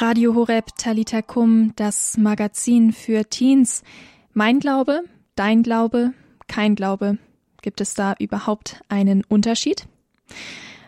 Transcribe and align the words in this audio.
Radio 0.00 0.36
Horeb 0.36 0.76
Talita 0.76 1.22
Kum, 1.22 1.72
das 1.74 2.16
Magazin 2.16 2.92
für 2.92 3.24
Teens. 3.28 3.82
Mein 4.32 4.60
Glaube, 4.60 5.02
dein 5.34 5.64
Glaube, 5.64 6.12
kein 6.46 6.76
Glaube. 6.76 7.18
Gibt 7.62 7.80
es 7.80 7.94
da 7.94 8.14
überhaupt 8.20 8.80
einen 8.88 9.24
Unterschied? 9.24 9.88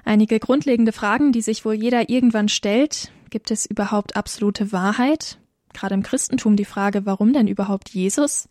Einige 0.05 0.39
grundlegende 0.39 0.93
Fragen, 0.93 1.33
die 1.33 1.43
sich 1.43 1.65
wohl 1.65 1.75
jeder 1.75 2.09
irgendwann 2.09 2.49
stellt. 2.49 3.11
Gibt 3.31 3.51
es 3.51 3.67
überhaupt 3.67 4.15
absolute 4.15 4.71
Wahrheit? 4.71 5.39
Gerade 5.73 5.95
im 5.95 6.05
Christentum 6.05 6.55
die 6.55 6.65
Frage, 6.65 7.05
warum 7.05 7.33
denn 7.33 7.49
überhaupt 7.49 7.89
Jesus? 7.89 8.49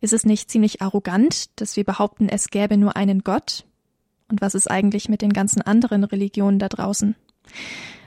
Ist 0.00 0.14
es 0.14 0.24
nicht 0.24 0.50
ziemlich 0.50 0.80
arrogant, 0.80 1.60
dass 1.60 1.76
wir 1.76 1.84
behaupten, 1.84 2.30
es 2.30 2.48
gäbe 2.48 2.78
nur 2.78 2.96
einen 2.96 3.22
Gott? 3.22 3.66
Und 4.30 4.40
was 4.40 4.54
ist 4.54 4.70
eigentlich 4.70 5.10
mit 5.10 5.20
den 5.20 5.34
ganzen 5.34 5.60
anderen 5.60 6.04
Religionen 6.04 6.58
da 6.58 6.70
draußen? 6.70 7.16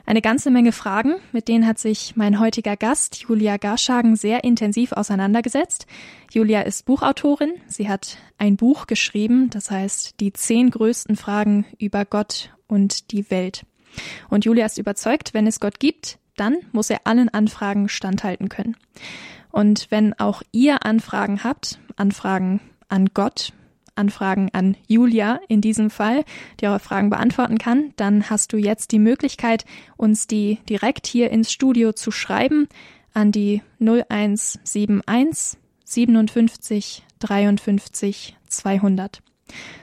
Eine 0.07 0.21
ganze 0.21 0.51
Menge 0.51 0.71
Fragen, 0.71 1.15
mit 1.33 1.49
denen 1.49 1.67
hat 1.67 1.79
sich 1.79 2.15
mein 2.15 2.39
heutiger 2.39 2.77
Gast 2.77 3.25
Julia 3.27 3.57
Garschagen 3.57 4.15
sehr 4.15 4.45
intensiv 4.45 4.93
auseinandergesetzt. 4.93 5.85
Julia 6.31 6.61
ist 6.61 6.85
Buchautorin. 6.85 7.55
Sie 7.67 7.89
hat 7.89 8.17
ein 8.37 8.55
Buch 8.55 8.87
geschrieben, 8.87 9.49
das 9.49 9.69
heißt 9.69 10.21
die 10.21 10.31
zehn 10.31 10.71
größten 10.71 11.17
Fragen 11.17 11.65
über 11.77 12.05
Gott 12.05 12.55
und 12.67 13.11
die 13.11 13.29
Welt. 13.29 13.65
Und 14.29 14.45
Julia 14.45 14.65
ist 14.65 14.77
überzeugt, 14.77 15.33
wenn 15.33 15.45
es 15.45 15.59
Gott 15.59 15.77
gibt, 15.77 16.19
dann 16.37 16.55
muss 16.71 16.89
er 16.89 17.01
allen 17.03 17.27
Anfragen 17.27 17.89
standhalten 17.89 18.47
können. 18.47 18.77
Und 19.51 19.87
wenn 19.89 20.17
auch 20.17 20.41
ihr 20.53 20.85
Anfragen 20.85 21.43
habt, 21.43 21.79
Anfragen 21.97 22.61
an 22.87 23.09
Gott, 23.13 23.51
Anfragen 23.97 24.49
an 24.53 24.75
Julia 24.87 25.39
in 25.47 25.61
diesem 25.61 25.89
Fall, 25.89 26.23
die 26.59 26.67
eure 26.67 26.79
Fragen 26.79 27.09
beantworten 27.09 27.57
kann, 27.57 27.93
dann 27.95 28.29
hast 28.29 28.53
du 28.53 28.57
jetzt 28.57 28.91
die 28.91 28.99
Möglichkeit, 28.99 29.65
uns 29.97 30.27
die 30.27 30.59
direkt 30.69 31.07
hier 31.07 31.31
ins 31.31 31.51
Studio 31.51 31.93
zu 31.93 32.11
schreiben 32.11 32.67
an 33.13 33.31
die 33.31 33.61
0171 33.79 35.57
57 35.83 37.03
53 37.19 38.37
200. 38.47 39.21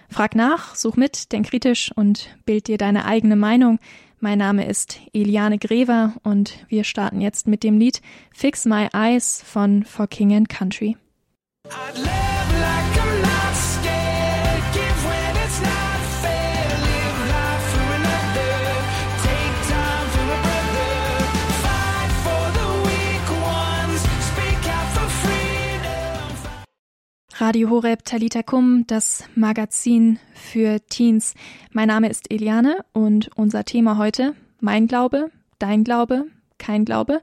Frag 0.09 0.35
nach, 0.35 0.75
such 0.77 0.97
mit, 0.97 1.33
denk 1.33 1.49
kritisch 1.49 1.91
und 1.95 2.29
bild 2.45 2.69
dir 2.69 2.79
deine 2.79 3.07
eigene 3.07 3.37
Meinung. 3.37 3.79
Mein 4.21 4.39
Name 4.39 4.67
ist 4.67 5.01
Eliane 5.13 5.59
Grever 5.59 6.15
und 6.23 6.65
wir 6.69 6.85
starten 6.85 7.21
jetzt 7.21 7.47
mit 7.47 7.63
dem 7.63 7.79
Lied 7.79 8.01
Fix 8.33 8.65
My 8.65 8.89
Eyes 8.93 9.43
von 9.45 9.85
For 9.85 10.07
King 10.07 10.35
and 10.35 10.49
Country. 10.49 10.97
Radio 27.47 27.69
Horeb 27.69 28.07
Talita 28.07 28.43
Kum, 28.43 28.87
das 28.87 29.25
Magazin 29.35 30.19
für 30.33 30.81
Teens. 30.89 31.35
Mein 31.73 31.89
Name 31.89 32.09
ist 32.09 32.31
Eliane 32.31 32.79
und 32.95 33.29
unser 33.37 33.67
Thema 33.67 33.99
heute 33.99 34.35
mein 34.61 34.87
Glaube, 34.87 35.31
dein 35.59 35.85
Glaube, 35.85 36.25
kein 36.57 36.87
Glaube. 36.87 37.21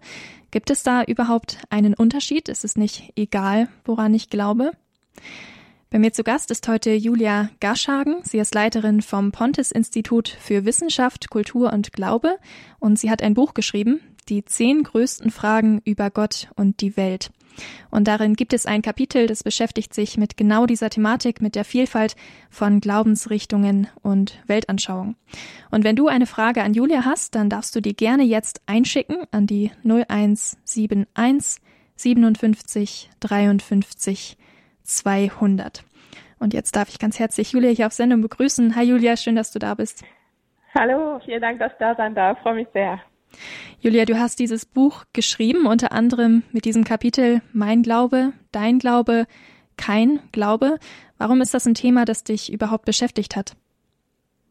Gibt 0.52 0.70
es 0.70 0.84
da 0.84 1.04
überhaupt 1.04 1.58
einen 1.72 1.96
Unterschied? 1.96 2.50
Ist 2.50 2.64
es 2.64 2.76
nicht 2.76 3.14
egal, 3.16 3.68
woran 3.84 4.14
ich 4.14 4.30
glaube? 4.30 4.74
Bei 5.90 5.98
mir 5.98 6.14
zu 6.14 6.24
Gast 6.24 6.52
ist 6.52 6.68
heute 6.68 6.92
Julia 6.92 7.50
Garschagen. 7.60 8.18
Sie 8.22 8.38
ist 8.38 8.54
Leiterin 8.54 9.02
vom 9.02 9.32
Pontes 9.32 9.72
Institut 9.72 10.30
für 10.30 10.66
Wissenschaft, 10.66 11.32
Kultur 11.32 11.74
und 11.74 11.94
Glaube 11.94 12.38
und 12.78 13.00
sie 13.00 13.10
hat 13.10 13.24
ein 13.24 13.34
Buch 13.34 13.56
geschrieben, 13.56 14.00
die 14.30 14.46
zehn 14.46 14.84
größten 14.84 15.32
Fragen 15.32 15.82
über 15.84 16.12
Gott 16.12 16.50
und 16.56 16.82
die 16.82 16.96
Welt. 16.96 17.32
Und 17.90 18.08
darin 18.08 18.36
gibt 18.36 18.54
es 18.54 18.66
ein 18.66 18.82
Kapitel, 18.82 19.28
das 19.28 19.44
beschäftigt 19.44 19.94
sich 19.94 20.18
mit 20.18 20.38
genau 20.38 20.66
dieser 20.66 20.90
Thematik, 20.90 21.42
mit 21.42 21.56
der 21.56 21.66
Vielfalt 21.66 22.16
von 22.50 22.80
Glaubensrichtungen 22.80 23.88
und 24.02 24.42
Weltanschauung. 24.48 25.16
Und 25.70 25.84
wenn 25.84 25.96
du 25.96 26.08
eine 26.08 26.26
Frage 26.26 26.64
an 26.64 26.74
Julia 26.74 27.06
hast, 27.06 27.36
dann 27.36 27.50
darfst 27.50 27.76
du 27.76 27.82
die 27.82 27.96
gerne 27.96 28.24
jetzt 28.24 28.62
einschicken 28.66 29.18
an 29.32 29.48
die 29.48 29.72
0171 29.84 31.62
57 31.96 33.10
53 33.20 34.38
200. 34.84 35.84
Und 36.40 36.54
jetzt 36.54 36.76
darf 36.76 36.90
ich 36.90 36.98
ganz 36.98 37.20
herzlich 37.20 37.52
Julia 37.52 37.70
hier 37.70 37.88
auf 37.88 37.94
Sendung 37.94 38.22
begrüßen. 38.22 38.76
Hi 38.76 38.84
Julia, 38.84 39.16
schön, 39.16 39.36
dass 39.36 39.52
du 39.52 39.60
da 39.60 39.76
bist. 39.76 40.04
Hallo, 40.74 41.20
vielen 41.24 41.42
Dank, 41.42 41.60
dass 41.60 41.72
ich 41.74 41.78
da 41.78 41.94
sein 41.96 42.16
darf. 42.16 42.40
Freue 42.40 42.56
mich 42.56 42.68
sehr. 42.74 43.00
Julia, 43.80 44.06
du 44.06 44.20
hast 44.20 44.40
dieses 44.40 44.66
Buch 44.66 45.06
geschrieben, 45.14 45.66
unter 45.66 45.92
anderem 45.92 46.44
mit 46.52 46.66
diesem 46.66 46.84
Kapitel 46.84 47.42
Mein 47.54 47.84
Glaube, 47.84 48.34
Dein 48.52 48.80
Glaube, 48.80 49.26
kein 49.78 50.20
Glaube. 50.32 50.78
Warum 51.18 51.42
ist 51.42 51.54
das 51.54 51.66
ein 51.66 51.74
Thema, 51.74 52.06
das 52.06 52.24
dich 52.24 52.52
überhaupt 52.52 52.86
beschäftigt 52.86 53.36
hat? 53.36 53.56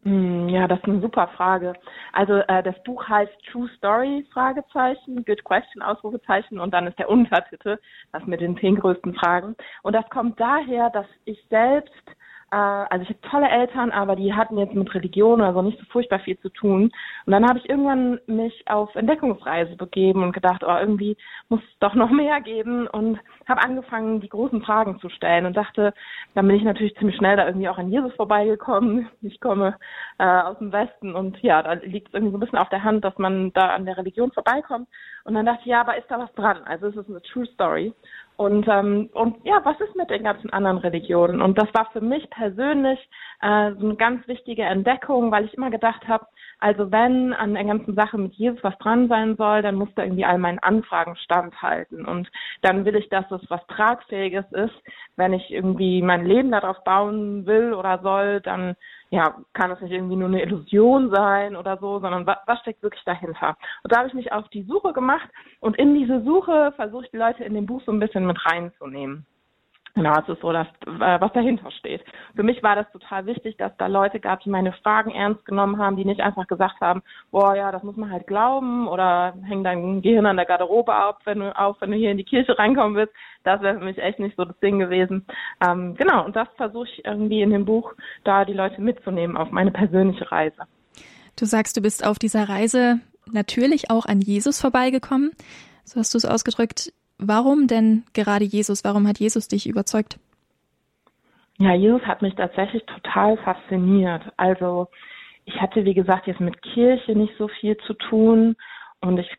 Hm, 0.03 0.49
ja, 0.49 0.67
das 0.67 0.79
ist 0.79 0.85
eine 0.85 1.01
super 1.01 1.27
Frage. 1.37 1.73
Also 2.11 2.37
äh, 2.37 2.63
das 2.63 2.75
Buch 2.83 3.07
heißt 3.07 3.31
True 3.51 3.69
Story 3.77 4.25
Fragezeichen, 4.33 5.23
Good 5.25 5.43
Question 5.43 5.83
Ausrufezeichen 5.83 6.59
und 6.59 6.73
dann 6.73 6.87
ist 6.87 6.97
der 6.97 7.09
Untertitel, 7.09 7.77
das 8.11 8.25
mit 8.25 8.41
den 8.41 8.57
zehn 8.57 8.77
größten 8.77 9.13
Fragen. 9.13 9.55
Und 9.83 9.93
das 9.93 10.09
kommt 10.09 10.39
daher, 10.39 10.89
dass 10.89 11.05
ich 11.25 11.39
selbst 11.49 11.93
also 12.57 13.03
ich 13.03 13.09
habe 13.09 13.21
tolle 13.21 13.49
Eltern, 13.49 13.91
aber 13.91 14.17
die 14.17 14.33
hatten 14.33 14.57
jetzt 14.57 14.73
mit 14.73 14.93
Religion 14.93 15.39
oder 15.39 15.53
so 15.53 15.61
nicht 15.61 15.79
so 15.79 15.85
furchtbar 15.85 16.19
viel 16.19 16.37
zu 16.39 16.49
tun. 16.49 16.91
Und 17.25 17.31
dann 17.31 17.47
habe 17.47 17.59
ich 17.59 17.69
irgendwann 17.69 18.19
mich 18.27 18.65
auf 18.67 18.93
Entdeckungsreise 18.95 19.77
begeben 19.77 20.23
und 20.23 20.33
gedacht, 20.33 20.61
oh, 20.65 20.77
irgendwie 20.77 21.15
muss 21.47 21.61
es 21.61 21.79
doch 21.79 21.93
noch 21.93 22.09
mehr 22.11 22.41
geben 22.41 22.87
und 22.87 23.19
habe 23.47 23.63
angefangen, 23.63 24.19
die 24.19 24.29
großen 24.29 24.61
Fragen 24.63 24.99
zu 24.99 25.09
stellen 25.09 25.45
und 25.45 25.55
dachte, 25.55 25.93
dann 26.35 26.47
bin 26.47 26.57
ich 26.57 26.63
natürlich 26.63 26.95
ziemlich 26.97 27.15
schnell 27.15 27.37
da 27.37 27.47
irgendwie 27.47 27.69
auch 27.69 27.77
an 27.77 27.89
Jesus 27.89 28.13
vorbeigekommen. 28.15 29.07
Ich 29.23 29.39
komme 29.39 29.77
äh, 30.17 30.25
aus 30.25 30.57
dem 30.57 30.73
Westen 30.73 31.15
und 31.15 31.41
ja, 31.41 31.61
da 31.63 31.73
liegt 31.73 32.09
es 32.09 32.13
irgendwie 32.13 32.31
so 32.31 32.37
ein 32.37 32.41
bisschen 32.41 32.59
auf 32.59 32.69
der 32.69 32.83
Hand, 32.83 33.05
dass 33.05 33.17
man 33.17 33.53
da 33.53 33.67
an 33.69 33.85
der 33.85 33.97
Religion 33.97 34.31
vorbeikommt. 34.31 34.89
Und 35.23 35.35
dann 35.35 35.45
dachte 35.45 35.61
ich, 35.61 35.67
ja, 35.67 35.81
aber 35.81 35.97
ist 35.97 36.09
da 36.09 36.19
was 36.19 36.33
dran? 36.33 36.63
Also 36.65 36.87
es 36.87 36.95
ist 36.95 37.07
eine 37.07 37.21
True 37.21 37.45
Story. 37.45 37.93
Und, 38.41 38.67
ähm, 38.67 39.07
und 39.13 39.35
ja, 39.45 39.61
was 39.63 39.79
ist 39.81 39.95
mit 39.95 40.09
den 40.09 40.23
ganzen 40.23 40.49
anderen 40.51 40.79
Religionen? 40.79 41.43
Und 41.43 41.59
das 41.59 41.71
war 41.75 41.91
für 41.91 42.01
mich 42.01 42.27
persönlich 42.31 42.97
äh, 43.39 43.45
eine 43.45 43.95
ganz 43.97 44.27
wichtige 44.27 44.63
Entdeckung, 44.63 45.31
weil 45.31 45.45
ich 45.45 45.53
immer 45.53 45.69
gedacht 45.69 46.07
habe, 46.07 46.25
also 46.57 46.91
wenn 46.91 47.33
an 47.33 47.53
der 47.53 47.65
ganzen 47.65 47.93
Sache 47.93 48.17
mit 48.17 48.33
Jesus 48.33 48.63
was 48.63 48.75
dran 48.79 49.07
sein 49.09 49.35
soll, 49.35 49.61
dann 49.61 49.75
muss 49.75 49.89
da 49.95 50.01
irgendwie 50.01 50.25
all 50.25 50.39
meinen 50.39 50.57
Anfragen 50.57 51.15
standhalten. 51.17 52.03
Und 52.03 52.31
dann 52.63 52.83
will 52.83 52.95
ich, 52.95 53.09
dass 53.09 53.29
es 53.29 53.47
was 53.49 53.61
Tragfähiges 53.67 54.51
ist. 54.53 54.73
Wenn 55.17 55.33
ich 55.33 55.51
irgendwie 55.51 56.01
mein 56.01 56.25
Leben 56.25 56.49
darauf 56.49 56.83
bauen 56.83 57.45
will 57.45 57.75
oder 57.75 57.99
soll, 58.01 58.41
dann 58.41 58.75
ja, 59.11 59.35
kann 59.53 59.71
es 59.71 59.81
nicht 59.81 59.91
irgendwie 59.91 60.15
nur 60.15 60.29
eine 60.29 60.41
Illusion 60.41 61.11
sein 61.11 61.57
oder 61.57 61.77
so, 61.77 61.99
sondern 61.99 62.25
was, 62.25 62.37
was 62.45 62.59
steckt 62.59 62.81
wirklich 62.81 63.03
dahinter? 63.03 63.57
Und 63.83 63.91
da 63.91 63.97
habe 63.97 64.07
ich 64.07 64.13
mich 64.13 64.31
auf 64.31 64.47
die 64.49 64.63
Suche 64.63 64.93
gemacht 64.93 65.29
und 65.59 65.77
in 65.77 65.93
diese 65.93 66.23
Suche 66.23 66.71
versuche 66.77 67.05
ich 67.05 67.11
die 67.11 67.17
Leute 67.17 67.43
in 67.43 67.53
dem 67.53 67.65
Buch 67.65 67.81
so 67.85 67.91
ein 67.91 67.99
bisschen 67.99 68.25
mit 68.25 68.43
reinzunehmen. 68.45 69.25
Genau, 69.93 70.17
es 70.19 70.29
ist 70.29 70.41
so, 70.41 70.53
dass, 70.53 70.67
äh, 70.85 71.19
was 71.19 71.33
dahinter 71.33 71.69
steht. 71.71 72.01
Für 72.35 72.43
mich 72.43 72.63
war 72.63 72.75
das 72.75 72.89
total 72.91 73.25
wichtig, 73.25 73.57
dass 73.57 73.75
da 73.77 73.87
Leute 73.87 74.19
gab, 74.21 74.39
die 74.41 74.49
meine 74.49 74.71
Fragen 74.71 75.11
ernst 75.11 75.43
genommen 75.45 75.79
haben, 75.79 75.97
die 75.97 76.05
nicht 76.05 76.21
einfach 76.21 76.47
gesagt 76.47 76.79
haben, 76.79 77.03
boah, 77.29 77.55
ja, 77.55 77.71
das 77.71 77.83
muss 77.83 77.97
man 77.97 78.09
halt 78.09 78.25
glauben 78.25 78.87
oder 78.87 79.33
häng 79.43 79.63
dein 79.63 80.01
Gehirn 80.01 80.25
an 80.25 80.37
der 80.37 80.45
Garderobe 80.45 80.95
auf, 80.95 81.17
wenn 81.25 81.39
du, 81.39 81.57
auf, 81.57 81.75
wenn 81.81 81.91
du 81.91 81.97
hier 81.97 82.11
in 82.11 82.17
die 82.17 82.23
Kirche 82.23 82.57
reinkommen 82.57 82.95
willst. 82.95 83.13
Das 83.43 83.61
wäre 83.61 83.79
für 83.79 83.85
mich 83.85 83.97
echt 83.97 84.19
nicht 84.19 84.37
so 84.37 84.45
das 84.45 84.57
Ding 84.59 84.79
gewesen. 84.79 85.25
Ähm, 85.65 85.95
genau, 85.95 86.23
und 86.23 86.35
das 86.35 86.47
versuche 86.55 86.87
ich 86.87 87.05
irgendwie 87.05 87.41
in 87.41 87.49
dem 87.49 87.65
Buch, 87.65 87.93
da 88.23 88.45
die 88.45 88.53
Leute 88.53 88.79
mitzunehmen 88.81 89.35
auf 89.35 89.51
meine 89.51 89.71
persönliche 89.71 90.31
Reise. 90.31 90.63
Du 91.35 91.45
sagst, 91.45 91.75
du 91.75 91.81
bist 91.81 92.05
auf 92.05 92.17
dieser 92.17 92.47
Reise 92.47 92.99
natürlich 93.29 93.89
auch 93.89 94.05
an 94.05 94.21
Jesus 94.21 94.61
vorbeigekommen. 94.61 95.31
So 95.83 95.99
hast 95.99 96.13
du 96.13 96.17
es 96.17 96.25
ausgedrückt. 96.25 96.93
Warum 97.21 97.67
denn 97.67 98.03
gerade 98.13 98.45
Jesus? 98.45 98.83
Warum 98.83 99.07
hat 99.07 99.19
Jesus 99.19 99.47
dich 99.47 99.67
überzeugt? 99.67 100.19
Ja, 101.59 101.75
Jesus 101.75 102.01
hat 102.01 102.23
mich 102.23 102.33
tatsächlich 102.33 102.83
total 102.85 103.37
fasziniert. 103.37 104.23
Also 104.37 104.87
ich 105.45 105.61
hatte, 105.61 105.85
wie 105.85 105.93
gesagt, 105.93 106.25
jetzt 106.25 106.39
mit 106.39 106.59
Kirche 106.63 107.15
nicht 107.15 107.33
so 107.37 107.47
viel 107.47 107.77
zu 107.85 107.93
tun 107.93 108.55
und 109.01 109.19
ich 109.19 109.29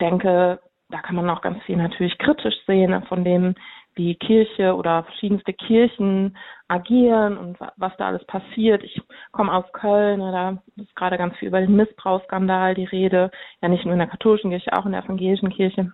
denke, 0.00 0.60
da 0.88 1.00
kann 1.02 1.16
man 1.16 1.28
auch 1.28 1.42
ganz 1.42 1.62
viel 1.64 1.76
natürlich 1.76 2.16
kritisch 2.16 2.54
sehen 2.66 3.02
von 3.04 3.24
dem, 3.24 3.54
wie 3.94 4.14
Kirche 4.14 4.74
oder 4.74 5.04
verschiedenste 5.04 5.52
Kirchen 5.52 6.36
agieren 6.68 7.36
und 7.36 7.58
was 7.76 7.96
da 7.98 8.06
alles 8.06 8.24
passiert. 8.24 8.82
Ich 8.82 9.00
komme 9.32 9.52
aus 9.52 9.70
Köln, 9.72 10.20
da 10.20 10.62
ist 10.76 10.96
gerade 10.96 11.18
ganz 11.18 11.36
viel 11.36 11.48
über 11.48 11.60
den 11.60 11.76
Missbrauchsskandal 11.76 12.74
die 12.74 12.84
Rede, 12.84 13.30
ja 13.60 13.68
nicht 13.68 13.84
nur 13.84 13.94
in 13.94 13.98
der 13.98 14.08
katholischen 14.08 14.50
Kirche, 14.50 14.72
auch 14.72 14.86
in 14.86 14.92
der 14.92 15.04
evangelischen 15.04 15.50
Kirche. 15.50 15.92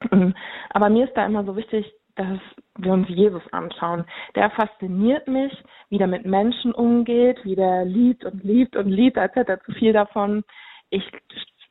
Aber 0.70 0.88
mir 0.88 1.06
ist 1.06 1.16
da 1.16 1.26
immer 1.26 1.44
so 1.44 1.56
wichtig, 1.56 1.92
dass 2.16 2.38
wir 2.76 2.92
uns 2.92 3.08
Jesus 3.08 3.42
anschauen. 3.52 4.04
Der 4.34 4.50
fasziniert 4.50 5.28
mich, 5.28 5.52
wie 5.88 5.98
der 5.98 6.08
mit 6.08 6.26
Menschen 6.26 6.72
umgeht, 6.72 7.38
wie 7.44 7.54
der 7.54 7.84
liebt 7.84 8.24
und 8.24 8.42
liebt 8.42 8.76
und 8.76 8.88
liebt, 8.88 9.16
als 9.18 9.34
hätte 9.36 9.52
er 9.52 9.60
zu 9.60 9.72
viel 9.72 9.92
davon. 9.92 10.44
Ich 10.90 11.04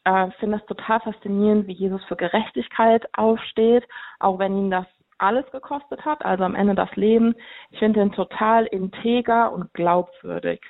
äh, 0.06 0.32
finde 0.40 0.58
es 0.58 0.66
total 0.66 1.02
faszinierend, 1.02 1.68
wie 1.68 1.74
Jesus 1.74 2.04
für 2.06 2.16
Gerechtigkeit 2.16 3.08
aufsteht, 3.18 3.86
auch 4.20 4.40
wenn 4.40 4.58
ihn 4.58 4.72
das 4.72 4.86
alles 5.18 5.50
gekostet 5.52 6.06
hat, 6.06 6.24
also 6.24 6.44
am 6.44 6.56
Ende 6.56 6.76
das 6.76 6.96
Leben. 6.96 7.36
Ich 7.72 7.80
finde 7.80 8.02
ihn 8.02 8.12
total 8.12 8.68
integer 8.68 9.52
und 9.52 9.74
glaubwürdig. 9.74 10.62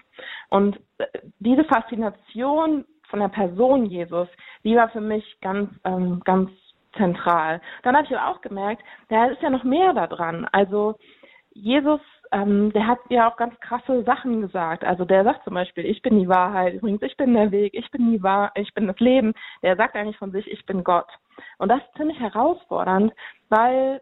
Und 0.50 0.80
äh, 0.98 1.06
diese 1.39 1.65
Faszination 1.65 2.86
von 3.09 3.19
der 3.19 3.30
Person 3.30 3.86
Jesus, 3.86 4.27
die 4.63 4.75
war 4.75 4.89
für 4.89 5.01
mich 5.01 5.39
ganz, 5.42 5.69
ähm, 5.83 6.21
ganz 6.25 6.50
zentral. 6.95 7.62
Dann 7.84 7.95
habe 7.95 8.06
ich 8.06 8.16
aber 8.16 8.30
auch 8.30 8.42
gemerkt, 8.42 8.84
da 9.10 9.25
ist 9.28 9.42
ja 9.42 9.50
noch 9.50 9.63
mehr 9.63 9.94
da 9.94 10.07
dran. 10.07 10.48
Also 10.51 10.95
Jesus, 11.51 12.01
ähm, 12.31 12.72
der 12.74 12.86
hat 12.86 13.00
ja 13.10 13.30
auch 13.30 13.38
ganz 13.38 13.60
krasse 13.60 14.04
Sachen 14.04 14.42
gesagt. 14.42 14.84
Also 14.84 15.06
der 15.06 15.24
sagt 15.24 15.44
zum 15.44 15.56
Beispiel, 15.56 15.86
ich 15.86 16.01
bin 16.01 16.19
die 16.19 16.28
Wahrheit, 16.28 16.75
übrigens, 16.75 17.01
ich 17.01 17.18
bin 17.18 17.34
der 17.34 17.51
Weg, 17.51 17.74
ich 17.74 17.89
bin 17.92 18.12
die 18.12 18.22
Wahr, 18.22 18.51
ich 18.56 18.74
bin 18.74 18.88
das 18.88 19.00
Leben. 19.00 19.34
Der 19.63 19.75
sagt 19.75 19.95
eigentlich 19.95 20.18
von 20.18 20.31
sich, 20.31 20.50
ich 20.51 20.66
bin 20.66 20.84
Gott. 20.84 21.07
Und 21.57 21.69
das 21.69 21.80
ist 21.80 21.98
ziemlich 21.98 22.19
herausfordernd, 22.19 23.13
weil 23.50 24.01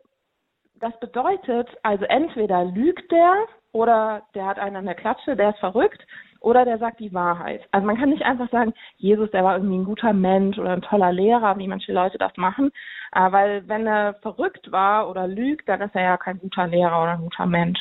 das 0.79 0.97
bedeutet, 0.99 1.69
also 1.83 2.05
entweder 2.05 2.65
lügt 2.65 3.09
der 3.11 3.45
oder 3.71 4.23
der 4.33 4.45
hat 4.45 4.59
einen 4.59 4.75
an 4.75 4.85
der 4.85 4.95
Klatsche, 4.95 5.35
der 5.35 5.51
ist 5.51 5.59
verrückt, 5.59 6.05
oder 6.45 6.63
der 6.63 6.77
sagt 6.77 6.99
die 6.99 7.11
Wahrheit. 7.11 7.67
Also 7.71 7.87
man 7.87 7.97
kann 7.97 8.11
nicht 8.11 8.21
einfach 8.21 8.49
sagen, 8.51 8.73
Jesus, 8.97 9.31
der 9.31 9.43
war 9.43 9.57
irgendwie 9.57 9.77
ein 9.79 9.85
guter 9.85 10.13
Mensch 10.13 10.59
oder 10.59 10.73
ein 10.73 10.83
toller 10.83 11.11
Lehrer, 11.11 11.57
wie 11.57 11.67
manche 11.67 11.91
Leute 11.91 12.19
das 12.19 12.37
machen, 12.37 12.71
äh, 13.13 13.31
weil 13.31 13.67
wenn 13.67 13.87
er 13.87 14.13
verrückt 14.21 14.71
war 14.71 15.09
oder 15.09 15.27
lügt, 15.27 15.67
dann 15.67 15.81
ist 15.81 15.95
er 15.95 16.03
ja 16.03 16.17
kein 16.17 16.37
guter 16.37 16.67
Lehrer 16.67 17.01
oder 17.01 17.13
ein 17.13 17.21
guter 17.21 17.47
Mensch. 17.47 17.79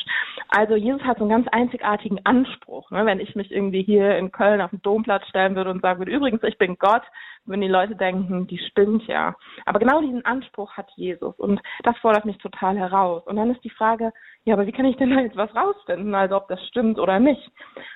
Also 0.49 0.76
Jesus 0.76 1.02
hat 1.02 1.19
so 1.19 1.25
einen 1.25 1.31
ganz 1.31 1.46
einzigartigen 1.49 2.25
Anspruch. 2.25 2.90
Ne? 2.90 3.05
Wenn 3.05 3.20
ich 3.20 3.37
mich 3.37 3.52
irgendwie 3.52 3.82
hier 3.82 4.16
in 4.16 4.32
Köln 4.32 4.62
auf 4.62 4.70
den 4.70 4.81
Domplatz 4.81 5.26
stellen 5.28 5.56
würde 5.56 5.70
und 5.70 5.82
sagen 5.82 5.99
würde, 5.99 6.12
übrigens, 6.12 6.43
ich 6.43 6.56
bin 6.56 6.78
Gott, 6.78 7.02
würden 7.46 7.60
die 7.60 7.69
Leute 7.69 7.94
denken, 7.96 8.46
die 8.46 8.58
spinnt 8.58 9.06
ja. 9.06 9.34
Aber 9.67 9.78
genau 9.78 10.00
diesen 10.00 10.25
Anspruch 10.25 10.72
hat 10.72 10.90
Jesus 10.96 11.38
und 11.38 11.60
das 11.82 11.96
fordert 11.99 12.25
mich 12.25 12.38
total 12.38 12.78
heraus. 12.78 13.26
Und 13.26 13.37
dann 13.37 13.50
ist 13.50 13.62
die 13.62 13.70
Frage, 13.70 14.12
ja, 14.44 14.55
aber 14.55 14.67
wie 14.67 14.72
kann 14.72 14.87
ich 14.87 14.96
denn 14.96 15.10
da 15.10 15.20
jetzt 15.20 15.37
was 15.37 15.55
rausfinden, 15.55 16.14
also 16.14 16.37
ob 16.37 16.49
das 16.49 16.64
stimmt 16.69 16.99
oder 16.99 17.19
nicht? 17.19 17.50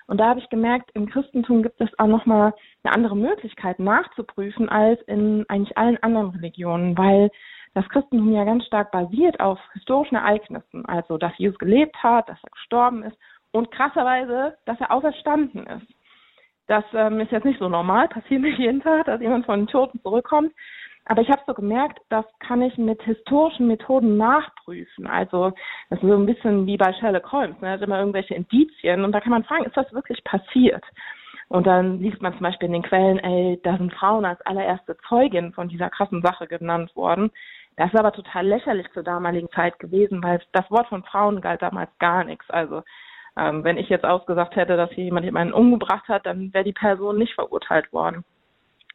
Und 0.06 0.18
da 0.18 0.28
habe 0.28 0.40
ich 0.40 0.48
gemerkt, 0.58 0.90
im 0.94 1.08
Christentum 1.08 1.62
gibt 1.62 1.80
es 1.80 1.88
auch 1.98 2.06
nochmal 2.06 2.52
eine 2.82 2.94
andere 2.94 3.16
Möglichkeit 3.16 3.78
nachzuprüfen 3.78 4.68
als 4.68 5.00
in 5.02 5.44
eigentlich 5.48 5.76
allen 5.78 6.02
anderen 6.02 6.30
Religionen, 6.30 6.98
weil 6.98 7.30
das 7.74 7.88
Christentum 7.90 8.32
ja 8.32 8.44
ganz 8.44 8.64
stark 8.66 8.90
basiert 8.90 9.38
auf 9.38 9.58
historischen 9.72 10.16
Ereignissen, 10.16 10.84
also 10.86 11.16
dass 11.16 11.36
Jesus 11.38 11.58
gelebt 11.58 11.96
hat, 12.02 12.28
dass 12.28 12.38
er 12.42 12.50
gestorben 12.50 13.04
ist 13.04 13.16
und 13.52 13.70
krasserweise, 13.70 14.56
dass 14.66 14.80
er 14.80 14.90
auferstanden 14.90 15.66
ist. 15.66 15.86
Das 16.66 16.84
ähm, 16.92 17.20
ist 17.20 17.30
jetzt 17.30 17.44
nicht 17.44 17.60
so 17.60 17.68
normal, 17.68 18.08
passiert 18.08 18.42
nicht 18.42 18.58
jeden 18.58 18.82
Tag, 18.82 19.06
dass 19.06 19.20
jemand 19.20 19.46
von 19.46 19.60
den 19.60 19.68
Toten 19.68 20.00
zurückkommt. 20.02 20.52
Aber 21.10 21.22
ich 21.22 21.30
habe 21.30 21.40
so 21.46 21.54
gemerkt, 21.54 22.00
das 22.10 22.26
kann 22.38 22.60
ich 22.60 22.76
mit 22.76 23.02
historischen 23.02 23.66
Methoden 23.66 24.18
nachprüfen. 24.18 25.06
Also 25.06 25.52
das 25.88 26.02
ist 26.02 26.06
so 26.06 26.14
ein 26.14 26.26
bisschen 26.26 26.66
wie 26.66 26.76
bei 26.76 26.92
Sherlock 26.92 27.32
Holmes. 27.32 27.58
Ne? 27.62 27.68
Da 27.68 27.78
sind 27.78 27.84
immer 27.84 27.98
irgendwelche 27.98 28.34
Indizien 28.34 29.02
und 29.04 29.12
da 29.12 29.20
kann 29.20 29.30
man 29.30 29.44
fragen, 29.44 29.64
ist 29.64 29.76
das 29.76 29.90
wirklich 29.94 30.22
passiert? 30.24 30.84
Und 31.48 31.66
dann 31.66 31.98
liest 32.00 32.20
man 32.20 32.34
zum 32.34 32.42
Beispiel 32.42 32.66
in 32.66 32.74
den 32.74 32.82
Quellen, 32.82 33.18
ey, 33.20 33.58
da 33.62 33.78
sind 33.78 33.94
Frauen 33.94 34.26
als 34.26 34.42
allererste 34.42 34.98
Zeugin 35.08 35.54
von 35.54 35.70
dieser 35.70 35.88
krassen 35.88 36.20
Sache 36.20 36.46
genannt 36.46 36.94
worden. 36.94 37.30
Das 37.76 37.90
ist 37.90 37.98
aber 37.98 38.12
total 38.12 38.46
lächerlich 38.46 38.86
zur 38.92 39.02
damaligen 39.02 39.48
Zeit 39.52 39.78
gewesen, 39.78 40.22
weil 40.22 40.42
das 40.52 40.70
Wort 40.70 40.88
von 40.88 41.04
Frauen 41.04 41.40
galt 41.40 41.62
damals 41.62 41.90
gar 41.98 42.22
nichts. 42.24 42.50
Also 42.50 42.82
ähm, 43.38 43.64
wenn 43.64 43.78
ich 43.78 43.88
jetzt 43.88 44.04
ausgesagt 44.04 44.56
hätte, 44.56 44.76
dass 44.76 44.90
hier 44.90 45.04
jemand 45.04 45.24
jemanden 45.24 45.54
umgebracht 45.54 46.06
hat, 46.08 46.26
dann 46.26 46.52
wäre 46.52 46.64
die 46.64 46.74
Person 46.74 47.16
nicht 47.16 47.32
verurteilt 47.34 47.90
worden. 47.94 48.24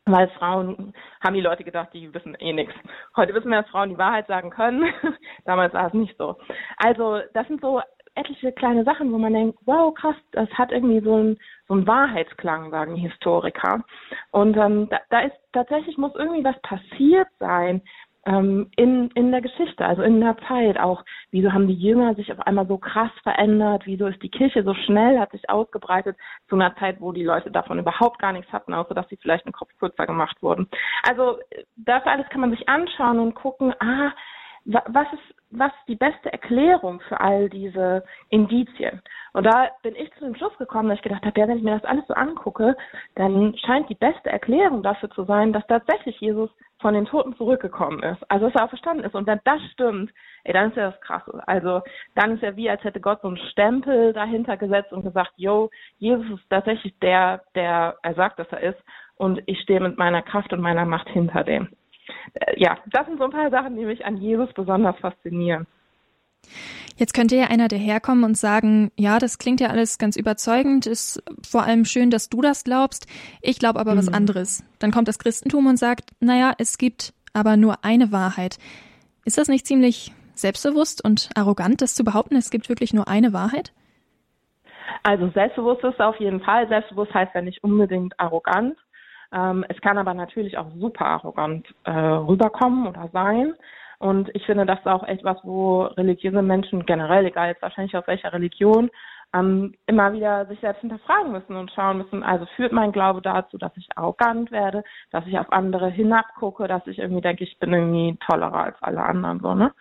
Weil 0.06 0.28
Frauen 0.30 0.94
haben 1.22 1.34
die 1.34 1.42
Leute 1.42 1.64
gedacht, 1.64 1.90
die 1.94 2.14
wissen 2.14 2.36
eh 2.40 2.52
nichts. 2.52 2.74
Heute 3.16 3.34
wissen 3.34 3.50
wir, 3.50 3.62
dass 3.62 3.72
Frauen 3.72 3.90
die 3.90 3.98
Wahrheit 3.98 4.28
sagen 4.28 4.50
können. 4.50 4.94
Damals 5.46 5.74
war 5.74 5.88
es 5.88 5.94
nicht 5.94 6.18
so. 6.18 6.36
Also 6.78 7.22
das 7.34 7.48
sind 7.48 7.62
so 7.62 7.82
etliche 8.16 8.52
kleine 8.52 8.84
Sachen, 8.84 9.12
wo 9.12 9.18
man 9.18 9.34
denkt, 9.34 9.58
wow, 9.66 9.94
krass, 9.94 10.16
das 10.32 10.50
hat 10.52 10.72
irgendwie 10.72 11.00
so 11.00 11.16
einen 11.16 11.38
so 11.68 11.74
einen 11.74 11.88
Wahrheitsklang, 11.88 12.70
sagen 12.72 12.96
Historiker. 12.96 13.84
Und 14.32 14.58
ähm, 14.58 14.88
da, 14.90 15.00
da 15.10 15.22
ist 15.22 15.36
tatsächlich 15.54 15.98
muss 15.98 16.14
irgendwie 16.16 16.44
was 16.44 16.60
passiert 16.62 17.28
sein, 17.40 17.82
ähm, 18.26 18.70
in, 18.76 19.10
in 19.12 19.32
der 19.32 19.42
Geschichte, 19.42 19.86
also 19.86 20.02
in 20.02 20.20
der 20.22 20.38
Zeit 20.48 20.80
auch. 20.80 21.04
Wieso 21.32 21.52
haben 21.52 21.68
die 21.68 21.74
Jünger 21.74 22.16
sich 22.16 22.32
auf 22.32 22.40
einmal 22.42 22.68
so 22.68 22.78
krass 22.78 23.12
verändert? 23.24 23.84
Wieso 23.86 24.08
ist 24.08 24.22
die 24.22 24.30
Kirche 24.30 24.64
so 24.64 24.74
schnell, 24.74 25.20
hat 25.20 25.32
sich 25.32 25.50
ausgebreitet 25.50 26.18
zu 26.48 26.56
einer 26.56 26.76
Zeit, 26.78 27.02
wo 27.02 27.12
die 27.12 27.24
Leute 27.24 27.52
davon 27.52 27.80
überhaupt 27.80 28.20
gar 28.20 28.34
nichts 28.34 28.52
hatten, 28.52 28.74
außer 28.74 28.94
dass 28.94 29.10
sie 29.10 29.18
vielleicht 29.18 29.46
einen 29.46 29.54
Kopf 29.54 29.70
kürzer 29.80 30.06
gemacht 30.06 30.42
wurden. 30.42 30.68
Also 31.08 31.40
das 31.76 32.04
alles 32.06 32.28
kann 32.30 32.42
man 32.42 32.52
sich 32.52 32.68
anschauen 32.70 33.20
und 33.20 33.36
gucken, 33.36 33.74
ah, 33.80 34.12
was 34.66 35.08
ist, 35.14 35.36
was 35.52 35.72
ist 35.72 35.88
die 35.88 35.96
beste 35.96 36.32
Erklärung 36.32 37.00
für 37.02 37.20
all 37.20 37.50
diese 37.50 38.04
Indizien? 38.30 39.02
Und 39.34 39.46
da 39.46 39.70
bin 39.82 39.96
ich 39.96 40.12
zu 40.14 40.26
dem 40.26 40.36
Schluss 40.36 40.58
gekommen, 40.58 40.90
dass 40.90 40.98
ich 40.98 41.04
gedacht 41.04 41.26
habe, 41.26 41.40
ja, 41.40 41.48
wenn 41.48 41.58
ich 41.58 41.64
mir 41.64 41.78
das 41.80 41.86
alles 41.86 42.08
so 42.08 42.14
angucke, 42.14 42.76
dann 43.16 43.56
scheint 43.58 43.90
die 43.90 43.96
beste 43.96 44.30
Erklärung 44.30 44.82
dafür 44.82 45.10
zu 45.12 45.26
sein, 45.26 45.54
dass 45.54 45.66
tatsächlich 45.68 46.20
Jesus 46.20 46.50
von 46.80 46.94
den 46.94 47.06
Toten 47.06 47.36
zurückgekommen 47.36 48.02
ist. 48.04 48.24
Also 48.30 48.46
dass 48.46 48.56
er 48.56 48.66
auch 48.66 48.70
verstanden 48.70 49.04
ist. 49.04 49.16
Und 49.16 49.28
wenn 49.28 49.40
das 49.44 49.62
stimmt, 49.74 50.12
ey, 50.44 50.54
dann 50.54 50.70
ist 50.70 50.78
ja 50.78 50.92
das 50.92 51.02
Krasse. 51.02 51.42
Also 51.46 51.82
dann 52.16 52.36
ist 52.36 52.44
ja 52.44 52.56
wie, 52.56 52.70
als 52.70 52.84
hätte 52.84 53.00
Gott 53.02 53.22
so 53.22 53.28
einen 53.28 53.38
Stempel 53.38 54.14
dahinter 54.14 54.58
gesetzt 54.58 54.94
und 54.94 55.04
gesagt, 55.04 55.34
yo, 55.36 55.70
Jesus 55.98 56.40
ist 56.40 56.50
tatsächlich 56.50 56.98
der, 57.00 57.42
der 57.56 57.98
er 58.02 58.14
sagt, 58.16 58.40
dass 58.40 58.52
er 58.52 58.62
ist. 58.62 58.80
Und 59.16 59.42
ich 59.46 59.60
stehe 59.62 59.80
mit 59.80 59.98
meiner 59.98 60.22
Kraft 60.22 60.54
und 60.54 60.62
meiner 60.62 60.86
Macht 60.86 61.10
hinter 61.10 61.44
dem. 61.44 61.70
Äh, 62.34 62.60
ja, 62.60 62.78
das 62.88 63.06
sind 63.08 63.18
so 63.18 63.26
ein 63.26 63.32
paar 63.32 63.50
Sachen, 63.50 63.76
die 63.76 63.86
mich 63.86 64.06
an 64.06 64.18
Jesus 64.18 64.52
besonders 64.54 64.98
faszinieren. 65.00 65.68
Jetzt 66.96 67.14
könnte 67.14 67.36
ja 67.36 67.46
einer 67.46 67.68
daherkommen 67.68 68.24
und 68.24 68.38
sagen, 68.38 68.92
ja, 68.98 69.18
das 69.18 69.40
klingt 69.40 69.60
ja 69.60 69.70
alles 69.70 69.98
ganz 69.98 70.16
überzeugend, 70.16 70.86
ist 70.86 71.24
vor 71.48 71.64
allem 71.64 71.86
schön, 71.86 72.12
dass 72.12 72.30
du 72.30 72.42
das 72.42 72.64
glaubst. 72.64 73.08
Ich 73.42 73.58
glaube 73.58 73.80
aber 73.80 73.94
mhm. 73.94 74.00
was 74.00 74.14
anderes. 74.14 74.64
Dann 74.80 74.92
kommt 74.92 75.08
das 75.08 75.18
Christentum 75.18 75.66
und 75.66 75.78
sagt, 75.78 76.12
naja, 76.20 76.54
es 76.58 76.78
gibt 76.78 77.14
aber 77.34 77.58
nur 77.58 77.84
eine 77.84 78.12
Wahrheit. 78.12 78.58
Ist 79.26 79.38
das 79.38 79.48
nicht 79.48 79.66
ziemlich 79.66 80.12
selbstbewusst 80.36 81.04
und 81.04 81.30
arrogant, 81.36 81.82
das 81.82 81.96
zu 81.96 82.04
behaupten, 82.04 82.36
es 82.36 82.52
gibt 82.52 82.70
wirklich 82.70 82.94
nur 82.94 83.08
eine 83.08 83.34
Wahrheit? 83.34 83.74
Also 85.04 85.30
selbstbewusst 85.30 85.84
ist 85.84 86.00
auf 86.00 86.20
jeden 86.20 86.42
Fall. 86.42 86.68
Selbstbewusst 86.68 87.14
heißt 87.14 87.34
ja 87.34 87.42
nicht 87.42 87.64
unbedingt 87.64 88.20
arrogant. 88.20 88.78
Ähm, 89.34 89.66
es 89.68 89.80
kann 89.82 89.98
aber 89.98 90.14
natürlich 90.14 90.58
auch 90.58 90.68
super 90.78 91.06
arrogant 91.06 91.68
äh, 91.86 91.92
rüberkommen 91.92 92.88
oder 92.88 93.10
sein. 93.12 93.54
Und 94.00 94.30
ich 94.36 94.46
finde, 94.46 94.66
das 94.66 94.80
ist 94.80 94.88
auch 94.88 95.04
etwas, 95.04 95.38
wo 95.44 95.84
religiöse 95.84 96.42
Menschen 96.42 96.86
generell, 96.86 97.26
egal 97.26 97.50
jetzt 97.50 97.62
wahrscheinlich 97.62 97.96
aus 97.96 98.06
welcher 98.06 98.34
Religion, 98.34 98.90
ähm, 99.34 99.74
immer 99.88 100.14
wieder 100.14 100.46
sich 100.46 100.60
selbst 100.60 100.82
hinterfragen 100.82 101.32
müssen 101.32 101.56
und 101.56 101.72
schauen 101.72 101.98
müssen, 101.98 102.22
also 102.22 102.46
führt 102.56 102.72
mein 102.72 102.92
Glaube 102.92 103.22
dazu, 103.22 103.58
dass 103.58 103.76
ich 103.78 103.88
arrogant 103.96 104.52
werde, 104.52 104.84
dass 105.12 105.26
ich 105.26 105.40
auf 105.40 105.52
andere 105.52 105.90
hinabgucke, 105.90 106.68
dass 106.68 106.86
ich 106.86 107.00
irgendwie 107.00 107.22
denke, 107.22 107.44
ich 107.44 107.58
bin 107.60 107.74
irgendwie 107.74 108.18
tollerer 108.28 108.66
als 108.66 108.76
alle 108.82 109.02
anderen, 109.02 109.40
so, 109.40 109.56
ne? 109.56 109.72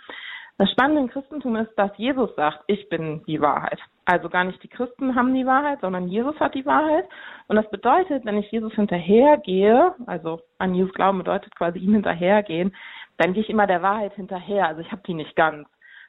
Das 0.58 0.70
Spannende 0.70 1.02
im 1.02 1.08
Christentum 1.08 1.56
ist, 1.56 1.74
dass 1.76 1.90
Jesus 1.96 2.34
sagt, 2.36 2.62
ich 2.66 2.88
bin 2.88 3.24
die 3.26 3.40
Wahrheit. 3.40 3.78
Also 4.04 4.28
gar 4.28 4.44
nicht 4.44 4.62
die 4.62 4.68
Christen 4.68 5.14
haben 5.14 5.34
die 5.34 5.46
Wahrheit, 5.46 5.80
sondern 5.80 6.08
Jesus 6.08 6.38
hat 6.38 6.54
die 6.54 6.66
Wahrheit. 6.66 7.08
Und 7.48 7.56
das 7.56 7.68
bedeutet, 7.70 8.24
wenn 8.24 8.36
ich 8.36 8.50
Jesus 8.50 8.72
hinterhergehe, 8.74 9.94
also 10.06 10.40
an 10.58 10.74
Jesus 10.74 10.92
glauben 10.92 11.18
bedeutet 11.18 11.54
quasi 11.56 11.78
ihm 11.78 11.94
hinterhergehen, 11.94 12.74
dann 13.16 13.32
gehe 13.32 13.42
ich 13.42 13.50
immer 13.50 13.66
der 13.66 13.82
Wahrheit 13.82 14.14
hinterher. 14.14 14.66
Also 14.66 14.82
ich 14.82 14.92
habe 14.92 15.02
die 15.06 15.14
nicht 15.14 15.34
ganz. 15.36 15.68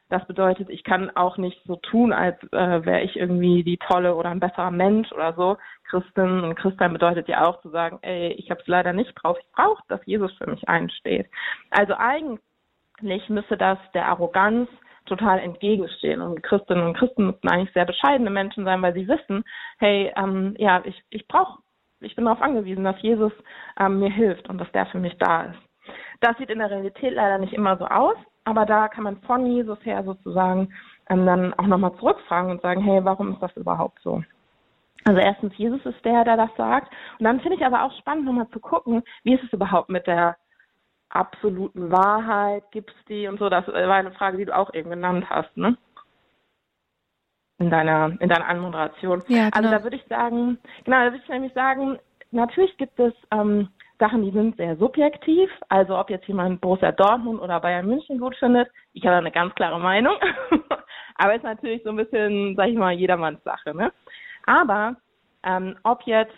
Das 0.10 0.26
bedeutet, 0.28 0.70
ich 0.70 0.84
kann 0.84 1.10
auch 1.16 1.38
nicht 1.38 1.60
so 1.66 1.78
tun, 1.78 2.14
als 2.14 2.38
äh, 2.52 2.86
wäre 2.86 3.02
ich 3.02 3.16
irgendwie 3.16 3.64
die 3.64 3.78
tolle 3.78 4.16
oder 4.16 4.30
ein 4.30 4.40
besserer 4.40 4.70
Mensch 4.70 5.12
oder 5.12 5.34
so. 5.34 5.58
Christin 5.90 6.44
und 6.44 6.56
Christian 6.56 6.94
bedeutet 6.94 7.28
ja 7.28 7.48
auch 7.48 7.62
zu 7.62 7.70
sagen, 7.70 8.00
ey, 8.02 8.34
ich 8.34 8.52
habe 8.52 8.62
es 8.62 8.68
leider 8.68 8.94
nicht 8.94 9.14
drauf, 9.16 9.38
ich 9.40 9.52
brauche, 9.54 9.82
dass 9.88 10.06
Jesus 10.06 10.32
für 10.34 10.50
mich 10.50 10.68
einsteht. 10.68 11.28
Also 11.72 11.96
eigentlich 11.96 12.40
nicht 13.04 13.30
müsste 13.30 13.58
das 13.58 13.78
der 13.94 14.08
Arroganz 14.08 14.70
total 15.06 15.40
entgegenstehen. 15.40 16.22
Und 16.22 16.44
Christinnen 16.44 16.86
und 16.86 16.98
Christen 16.98 17.28
müssten 17.28 17.50
eigentlich 17.50 17.74
sehr 17.74 17.86
bescheidene 17.86 18.30
Menschen 18.30 18.66
sein, 18.66 18.82
weil 18.82 18.94
sie 18.94 19.08
wissen, 19.08 19.44
hey, 19.80 20.12
ähm, 20.16 20.56
ja, 20.58 20.82
ich, 20.86 21.04
ich 21.10 21.28
brauche, 21.28 21.60
ich 22.00 22.16
bin 22.16 22.26
darauf 22.26 22.42
angewiesen, 22.42 22.84
dass 22.84 23.02
Jesus 23.02 23.34
ähm, 23.80 24.00
mir 24.00 24.12
hilft 24.12 24.50
und 24.50 24.58
dass 24.60 24.72
der 24.72 24.86
für 24.88 25.00
mich 25.00 25.18
da 25.18 25.44
ist. 25.44 25.60
Das 26.22 26.38
sieht 26.38 26.50
in 26.50 26.60
der 26.60 26.72
Realität 26.72 27.14
leider 27.14 27.38
nicht 27.38 27.54
immer 27.54 27.78
so 27.78 27.86
aus, 27.86 28.16
aber 28.46 28.66
da 28.66 28.88
kann 28.88 29.04
man 29.04 29.22
von 29.22 29.46
Jesus 29.46 29.78
her 29.84 30.04
sozusagen 30.04 30.74
ähm, 31.10 31.26
dann 31.26 31.54
auch 31.56 31.68
nochmal 31.68 31.94
zurückfragen 31.96 32.52
und 32.52 32.62
sagen, 32.62 32.82
hey, 32.82 33.04
warum 33.04 33.34
ist 33.34 33.42
das 33.42 33.56
überhaupt 33.58 34.00
so? 34.02 34.24
Also 35.06 35.20
erstens, 35.20 35.58
Jesus 35.58 35.86
ist 35.86 36.04
der, 36.06 36.24
der 36.24 36.38
das 36.38 36.50
sagt. 36.56 36.94
Und 37.20 37.26
dann 37.26 37.42
finde 37.42 37.58
ich 37.58 37.66
aber 37.66 37.84
auch 37.84 37.92
spannend, 38.00 38.26
nochmal 38.26 38.48
zu 38.50 38.60
gucken, 38.62 39.04
wie 39.24 39.34
ist 39.34 39.44
es 39.44 39.52
überhaupt 39.52 39.90
mit 39.90 40.08
der 40.08 40.38
absoluten 41.16 41.92
Wahrheit? 41.92 42.64
Gibt 42.72 42.92
es 42.92 43.06
die 43.06 43.28
und 43.28 43.40
so? 43.40 43.50
Das 43.50 43.68
war 43.68 43.96
eine 43.96 44.12
Frage, 44.12 44.38
die 44.38 44.46
du 44.46 44.56
auch 44.56 44.74
eben 44.74 44.90
genannt 44.90 45.30
hast, 45.30 45.56
ne? 45.56 45.78
In 47.60 47.70
deiner, 47.70 48.20
in 48.20 48.30
deiner 48.30 48.48
Anmoderation. 48.48 49.24
Ja, 49.28 49.46
also 49.46 49.52
genau. 49.52 49.58
Also 49.58 49.70
da 49.70 49.84
würde 49.84 49.96
ich 49.96 50.06
sagen, 50.08 50.58
genau, 50.84 50.98
da 50.98 51.06
würde 51.06 51.22
ich 51.24 51.30
nämlich 51.30 51.54
sagen, 51.54 52.00
natürlich 52.32 52.76
gibt 52.78 53.00
es 53.00 53.14
ähm, 53.32 53.70
Sachen, 54.00 54.24
die 54.24 54.32
sind 54.32 54.58
sehr 54.58 54.76
subjektiv. 54.78 55.50
Also 55.70 55.98
ob 55.98 56.10
jetzt 56.10 56.28
jemand 56.28 56.60
Borussia 56.62 56.92
Dortmund 56.92 57.40
oder 57.40 57.60
Bayern 57.60 57.86
München 57.86 58.20
gut 58.20 58.36
findet, 58.36 58.70
ich 58.94 59.06
habe 59.06 59.18
eine 59.18 59.32
ganz 59.32 59.54
klare 59.56 59.80
Meinung. 59.80 60.16
Aber 61.16 61.36
ist 61.36 61.44
natürlich 61.44 61.84
so 61.84 61.90
ein 61.92 61.96
bisschen, 61.96 62.56
sag 62.56 62.68
ich 62.68 62.76
mal, 62.76 62.92
jedermanns 62.92 63.42
Sache. 63.44 63.76
Ne? 63.76 63.94
Aber 64.46 64.96
ähm, 65.44 65.78
ob 65.84 66.02
jetzt 66.04 66.34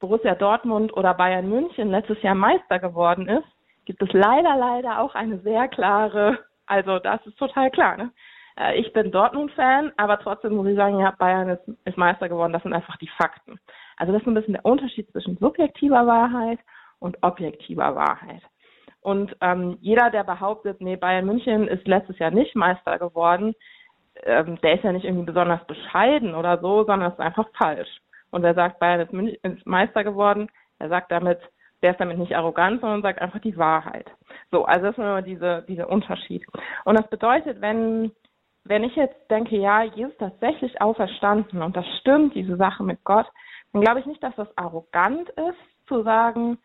Borussia 0.00 0.34
Dortmund 0.34 0.94
oder 0.96 1.14
Bayern 1.14 1.48
München 1.48 1.90
letztes 1.90 2.20
Jahr 2.22 2.34
Meister 2.34 2.78
geworden 2.80 3.28
ist, 3.28 3.46
gibt 3.84 4.02
es 4.02 4.12
leider, 4.12 4.56
leider 4.56 5.00
auch 5.00 5.14
eine 5.14 5.38
sehr 5.38 5.68
klare, 5.68 6.38
also 6.66 6.98
das 6.98 7.24
ist 7.26 7.38
total 7.38 7.70
klar. 7.70 7.96
Ne? 7.96 8.12
Äh, 8.58 8.78
ich 8.80 8.92
bin 8.92 9.10
Dortmund-Fan, 9.10 9.92
aber 9.96 10.18
trotzdem 10.18 10.54
muss 10.54 10.66
ich 10.66 10.76
sagen, 10.76 10.98
ja, 11.00 11.12
Bayern 11.18 11.50
ist, 11.50 11.62
ist 11.84 11.96
Meister 11.96 12.28
geworden. 12.28 12.52
Das 12.52 12.62
sind 12.62 12.72
einfach 12.72 12.96
die 12.98 13.10
Fakten. 13.16 13.58
Also 13.96 14.12
das 14.12 14.22
ist 14.22 14.28
ein 14.28 14.34
bisschen 14.34 14.54
der 14.54 14.64
Unterschied 14.64 15.10
zwischen 15.10 15.36
subjektiver 15.38 16.06
Wahrheit 16.06 16.58
und 16.98 17.16
objektiver 17.22 17.94
Wahrheit. 17.94 18.42
Und 19.00 19.36
ähm, 19.40 19.78
jeder, 19.80 20.10
der 20.10 20.22
behauptet, 20.22 20.80
nee, 20.80 20.96
Bayern 20.96 21.26
München 21.26 21.66
ist 21.66 21.88
letztes 21.88 22.18
Jahr 22.18 22.30
nicht 22.30 22.54
Meister 22.54 22.98
geworden, 22.98 23.54
ähm, 24.24 24.60
der 24.62 24.74
ist 24.74 24.84
ja 24.84 24.92
nicht 24.92 25.04
irgendwie 25.04 25.26
besonders 25.26 25.64
bescheiden 25.66 26.34
oder 26.34 26.58
so, 26.60 26.84
sondern 26.84 27.10
das 27.10 27.14
ist 27.14 27.20
einfach 27.20 27.48
falsch. 27.58 27.88
Und 28.30 28.42
wer 28.42 28.54
sagt, 28.54 28.78
Bayern 28.78 29.00
ist, 29.00 29.12
München, 29.12 29.38
ist 29.42 29.66
Meister 29.66 30.04
geworden, 30.04 30.48
der 30.78 30.88
sagt 30.88 31.10
damit, 31.10 31.40
der 31.82 31.92
ist 31.92 32.00
damit 32.00 32.18
nicht 32.18 32.36
arrogant, 32.36 32.80
sondern 32.80 33.02
sagt 33.02 33.20
einfach 33.20 33.40
die 33.40 33.56
Wahrheit. 33.56 34.10
So, 34.50 34.64
also 34.64 34.86
das 34.86 34.92
ist 34.92 34.98
immer 34.98 35.22
diese, 35.22 35.64
dieser 35.68 35.90
Unterschied. 35.90 36.46
Und 36.84 36.98
das 36.98 37.08
bedeutet, 37.08 37.60
wenn 37.60 38.12
wenn 38.64 38.84
ich 38.84 38.94
jetzt 38.94 39.16
denke, 39.30 39.56
ja, 39.56 39.82
Jesus 39.82 40.12
ist 40.12 40.20
tatsächlich 40.20 40.80
auferstanden 40.80 41.62
und 41.62 41.76
das 41.76 41.86
stimmt, 42.00 42.34
diese 42.34 42.56
Sache 42.56 42.84
mit 42.84 43.02
Gott, 43.04 43.26
dann 43.72 43.82
glaube 43.82 44.00
ich 44.00 44.06
nicht, 44.06 44.22
dass 44.22 44.34
das 44.36 44.56
arrogant 44.56 45.28
ist, 45.30 45.88
zu 45.88 46.02
sagen, 46.02 46.58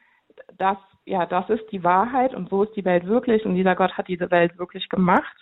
dass, 0.58 0.78
ja, 1.06 1.26
das 1.26 1.50
ist 1.50 1.66
die 1.72 1.84
Wahrheit 1.84 2.36
und 2.36 2.50
so 2.50 2.64
ist 2.64 2.76
die 2.76 2.86
Welt 2.86 3.08
wirklich 3.08 3.46
und 3.46 3.56
dieser 3.56 3.76
Gott 3.76 3.98
hat 3.98 4.08
diese 4.08 4.30
Welt 4.30 4.58
wirklich 4.60 4.90
gemacht, 4.90 5.36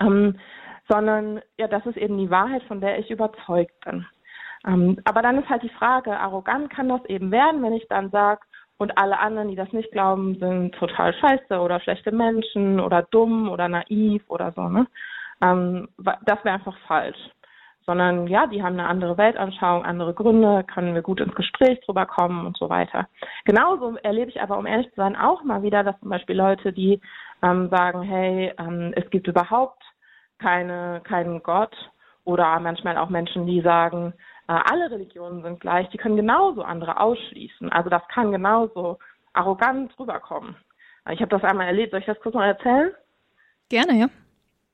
ähm, 0.00 0.38
sondern, 0.88 1.40
ja, 1.56 1.68
das 1.68 1.84
ist 1.86 1.96
eben 1.96 2.18
die 2.18 2.30
Wahrheit, 2.30 2.62
von 2.64 2.80
der 2.80 2.98
ich 2.98 3.10
überzeugt 3.10 3.84
bin. 3.84 4.06
Ähm, 4.66 5.00
aber 5.04 5.22
dann 5.22 5.38
ist 5.38 5.48
halt 5.48 5.62
die 5.62 5.68
Frage, 5.70 6.18
arrogant 6.18 6.70
kann 6.70 6.88
das 6.88 7.04
eben 7.06 7.30
werden, 7.30 7.62
wenn 7.62 7.72
ich 7.72 7.86
dann 7.88 8.10
sage, 8.10 8.40
und 8.78 8.96
alle 8.96 9.18
anderen, 9.18 9.48
die 9.48 9.56
das 9.56 9.72
nicht 9.72 9.90
glauben, 9.92 10.38
sind 10.38 10.74
total 10.76 11.12
scheiße 11.12 11.58
oder 11.60 11.80
schlechte 11.80 12.12
Menschen 12.12 12.80
oder 12.80 13.02
dumm 13.02 13.50
oder 13.50 13.68
naiv 13.68 14.22
oder 14.28 14.52
so, 14.52 14.68
ne? 14.68 14.86
Ähm, 15.42 15.88
das 15.98 16.44
wäre 16.44 16.54
einfach 16.54 16.76
falsch. 16.86 17.18
Sondern 17.84 18.26
ja, 18.26 18.46
die 18.46 18.62
haben 18.62 18.78
eine 18.78 18.86
andere 18.86 19.16
Weltanschauung, 19.16 19.84
andere 19.84 20.12
Gründe, 20.12 20.62
können 20.64 20.94
wir 20.94 21.02
gut 21.02 21.20
ins 21.20 21.34
Gespräch 21.34 21.80
drüber 21.80 22.04
kommen 22.06 22.46
und 22.46 22.56
so 22.58 22.68
weiter. 22.68 23.08
Genauso 23.44 23.96
erlebe 24.02 24.30
ich 24.30 24.40
aber, 24.42 24.58
um 24.58 24.66
ehrlich 24.66 24.88
zu 24.90 24.96
sein, 24.96 25.16
auch 25.16 25.42
mal 25.42 25.62
wieder, 25.62 25.82
dass 25.82 25.98
zum 26.00 26.10
Beispiel 26.10 26.36
Leute, 26.36 26.72
die 26.72 27.00
ähm, 27.42 27.70
sagen, 27.70 28.02
hey, 28.02 28.52
ähm, 28.58 28.92
es 28.94 29.08
gibt 29.10 29.26
überhaupt 29.26 29.82
keine, 30.38 31.00
keinen 31.04 31.42
Gott 31.42 31.74
oder 32.24 32.60
manchmal 32.60 32.98
auch 32.98 33.08
Menschen, 33.08 33.46
die 33.46 33.62
sagen, 33.62 34.12
alle 34.54 34.90
Religionen 34.90 35.42
sind 35.42 35.60
gleich, 35.60 35.88
die 35.90 35.98
können 35.98 36.16
genauso 36.16 36.62
andere 36.62 37.00
ausschließen. 37.00 37.70
Also 37.70 37.90
das 37.90 38.02
kann 38.08 38.32
genauso 38.32 38.98
arrogant 39.32 39.96
rüberkommen. 39.98 40.56
Ich 41.10 41.20
habe 41.20 41.28
das 41.28 41.44
einmal 41.44 41.66
erlebt. 41.66 41.90
Soll 41.90 42.00
ich 42.00 42.06
das 42.06 42.20
kurz 42.20 42.34
mal 42.34 42.48
erzählen? 42.48 42.92
Gerne, 43.68 43.98
ja. 43.98 44.08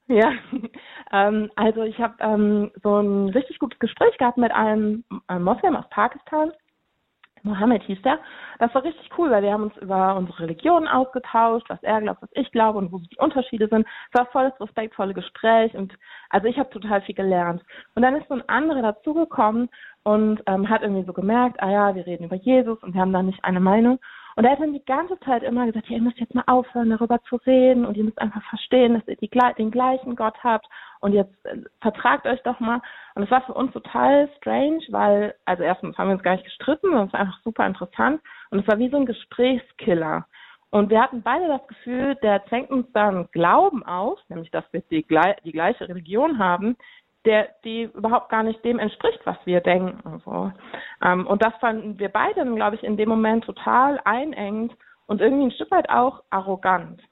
Ja, 0.07 0.33
ähm, 1.13 1.51
also 1.57 1.83
ich 1.83 1.99
habe 1.99 2.15
ähm, 2.21 2.71
so 2.83 3.01
ein 3.01 3.31
richtig 3.31 3.59
gutes 3.59 3.79
Gespräch 3.79 4.17
gehabt 4.19 4.37
mit 4.37 4.53
einem 4.53 5.05
äh, 5.29 5.39
Moslem 5.39 5.77
aus 5.77 5.89
Pakistan. 5.91 6.53
Mohammed 7.45 7.83
hieß 7.83 8.01
der. 8.03 8.19
Das 8.59 8.75
war 8.75 8.83
richtig 8.83 9.11
cool, 9.19 9.31
weil 9.31 9.43
wir 9.43 9.53
haben 9.53 9.65
uns 9.65 9.77
über 9.77 10.17
unsere 10.17 10.41
Religionen 10.41 10.89
ausgetauscht, 10.89 11.69
was 11.69 11.83
er 11.83 12.01
glaubt, 12.01 12.23
was 12.23 12.31
ich 12.33 12.51
glaube 12.53 12.79
und 12.79 12.91
wo 12.91 12.99
die 12.99 13.17
Unterschiede 13.19 13.69
sind. 13.69 13.87
Es 14.11 14.19
war 14.19 14.27
voll 14.27 14.51
das 14.51 14.61
respektvolle 14.61 15.15
Gespräch 15.15 15.75
und 15.75 15.93
also 16.31 16.49
ich 16.49 16.59
habe 16.59 16.71
total 16.71 17.03
viel 17.03 17.15
gelernt. 17.15 17.63
Und 17.95 18.03
dann 18.03 18.17
ist 18.17 18.29
so 18.29 18.35
ein 18.35 18.49
anderer 18.49 18.83
dazugekommen 18.83 19.69
und 20.05 20.43
ähm, 20.47 20.69
hat 20.69 20.83
irgendwie 20.83 21.05
so 21.05 21.13
gemerkt, 21.13 21.63
ah 21.63 21.71
ja, 21.71 21.95
wir 21.95 22.07
reden 22.07 22.25
über 22.25 22.37
Jesus 22.37 22.83
und 22.83 22.95
wir 22.95 23.01
haben 23.01 23.13
da 23.13 23.23
nicht 23.23 23.45
eine 23.45 23.61
Meinung. 23.61 24.01
Und 24.37 24.45
er 24.45 24.53
hat 24.53 24.61
dann 24.61 24.73
die 24.73 24.85
ganze 24.85 25.19
Zeit 25.21 25.43
immer 25.43 25.67
gesagt, 25.67 25.89
ihr 25.91 26.01
müsst 26.01 26.19
jetzt 26.19 26.35
mal 26.35 26.45
aufhören, 26.47 26.91
darüber 26.91 27.23
zu 27.25 27.37
reden 27.37 27.85
und 27.85 27.97
ihr 27.97 28.05
müsst 28.05 28.21
einfach 28.21 28.43
verstehen, 28.49 28.95
dass 28.95 29.07
ihr 29.07 29.17
die, 29.17 29.31
den 29.59 29.71
gleichen 29.71 30.17
Gott 30.17 30.37
habt 30.43 30.67
und 31.01 31.13
jetzt 31.13 31.33
äh, 31.45 31.59
vertragt 31.81 32.27
euch 32.27 32.43
doch 32.43 32.59
mal. 32.61 32.81
Und 33.15 33.23
es 33.23 33.31
war 33.31 33.43
für 33.43 33.55
uns 33.55 33.73
total 33.73 34.29
strange, 34.39 34.81
weil, 34.89 35.35
also 35.45 35.63
erstens 35.63 35.97
haben 35.97 36.09
wir 36.09 36.15
uns 36.15 36.23
gar 36.23 36.33
nicht 36.33 36.45
gestritten, 36.45 36.89
sondern 36.89 37.07
es 37.07 37.13
war 37.13 37.21
einfach 37.21 37.41
super 37.45 37.67
interessant 37.67 38.21
und 38.51 38.59
es 38.59 38.67
war 38.67 38.79
wie 38.79 38.91
so 38.91 38.97
ein 38.97 39.07
Gesprächskiller. 39.07 40.27
Und 40.71 40.91
wir 40.91 41.01
hatten 41.01 41.23
beide 41.23 41.47
das 41.47 41.65
Gefühl, 41.69 42.17
der 42.17 42.45
zwängt 42.47 42.71
uns 42.71 42.91
dann 42.93 43.29
Glauben 43.31 43.85
auf, 43.85 44.19
nämlich 44.29 44.51
dass 44.51 44.65
wir 44.73 44.81
die, 44.91 45.07
die 45.45 45.53
gleiche 45.53 45.89
Religion 45.89 46.41
haben, 46.41 46.77
der, 47.25 47.49
die 47.65 47.85
überhaupt 47.85 48.29
gar 48.29 48.43
nicht 48.43 48.65
dem 48.65 48.79
entspricht, 48.79 49.21
was 49.25 49.37
wir 49.45 49.61
denken. 49.61 50.23
So. 50.25 50.53
Ähm, 51.03 51.27
und 51.27 51.43
das 51.43 51.55
fanden 51.61 51.99
wir 51.99 52.09
beide, 52.09 52.45
glaube 52.55 52.77
ich, 52.77 52.85
in 52.85 52.97
dem 52.97 53.09
Moment 53.09 53.45
total 53.45 54.01
einengend 54.05 54.73
und 55.07 55.21
irgendwie 55.21 55.47
ein 55.47 55.53
Stück 55.53 55.71
weit 55.71 55.89
auch 55.91 56.23
arrogant. 56.31 57.03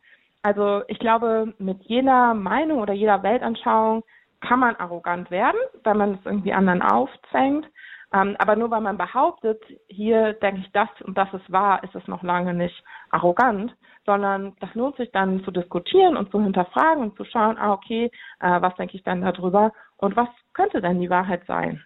Also 0.43 0.83
ich 0.89 0.99
glaube, 0.99 1.55
mit 1.59 1.83
jeder 1.83 2.35
Meinung 2.35 2.81
oder 2.81 2.93
jeder 2.93 3.23
Weltanschauung 3.23 4.03
kann 4.41 4.59
man 4.59 4.77
arrogant 4.77 5.31
werden, 5.31 5.59
weil 5.85 5.95
man 5.95 6.15
es 6.15 6.27
irgendwie 6.27 6.53
anderen 6.53 6.83
aufzwängt. 6.83 7.67
Ähm, 8.13 8.37
aber 8.39 8.57
nur 8.57 8.71
weil 8.71 8.81
man 8.81 8.99
behauptet, 8.99 9.63
hier 9.89 10.35
denke 10.35 10.61
ich 10.61 10.73
das 10.73 10.89
und 11.03 11.17
das 11.17 11.33
ist 11.33 11.51
wahr, 11.51 11.83
ist 11.83 11.95
es 11.95 12.07
noch 12.09 12.23
lange 12.23 12.53
nicht 12.53 12.85
arrogant, 13.11 13.75
sondern 14.05 14.55
das 14.61 14.75
lohnt 14.75 14.97
sich 14.97 15.11
dann 15.13 15.43
zu 15.45 15.51
diskutieren 15.51 16.17
und 16.17 16.31
zu 16.31 16.43
hinterfragen 16.43 17.05
und 17.05 17.17
zu 17.17 17.25
schauen, 17.25 17.57
ah 17.57 17.73
okay, 17.73 18.11
äh, 18.41 18.61
was 18.61 18.75
denke 18.75 18.97
ich 18.97 19.03
dann 19.03 19.23
darüber 19.23 19.73
und 20.03 20.17
was 20.17 20.29
könnte 20.53 20.81
denn 20.81 21.01
die 21.01 21.09
Wahrheit 21.09 21.43
sein? 21.47 21.83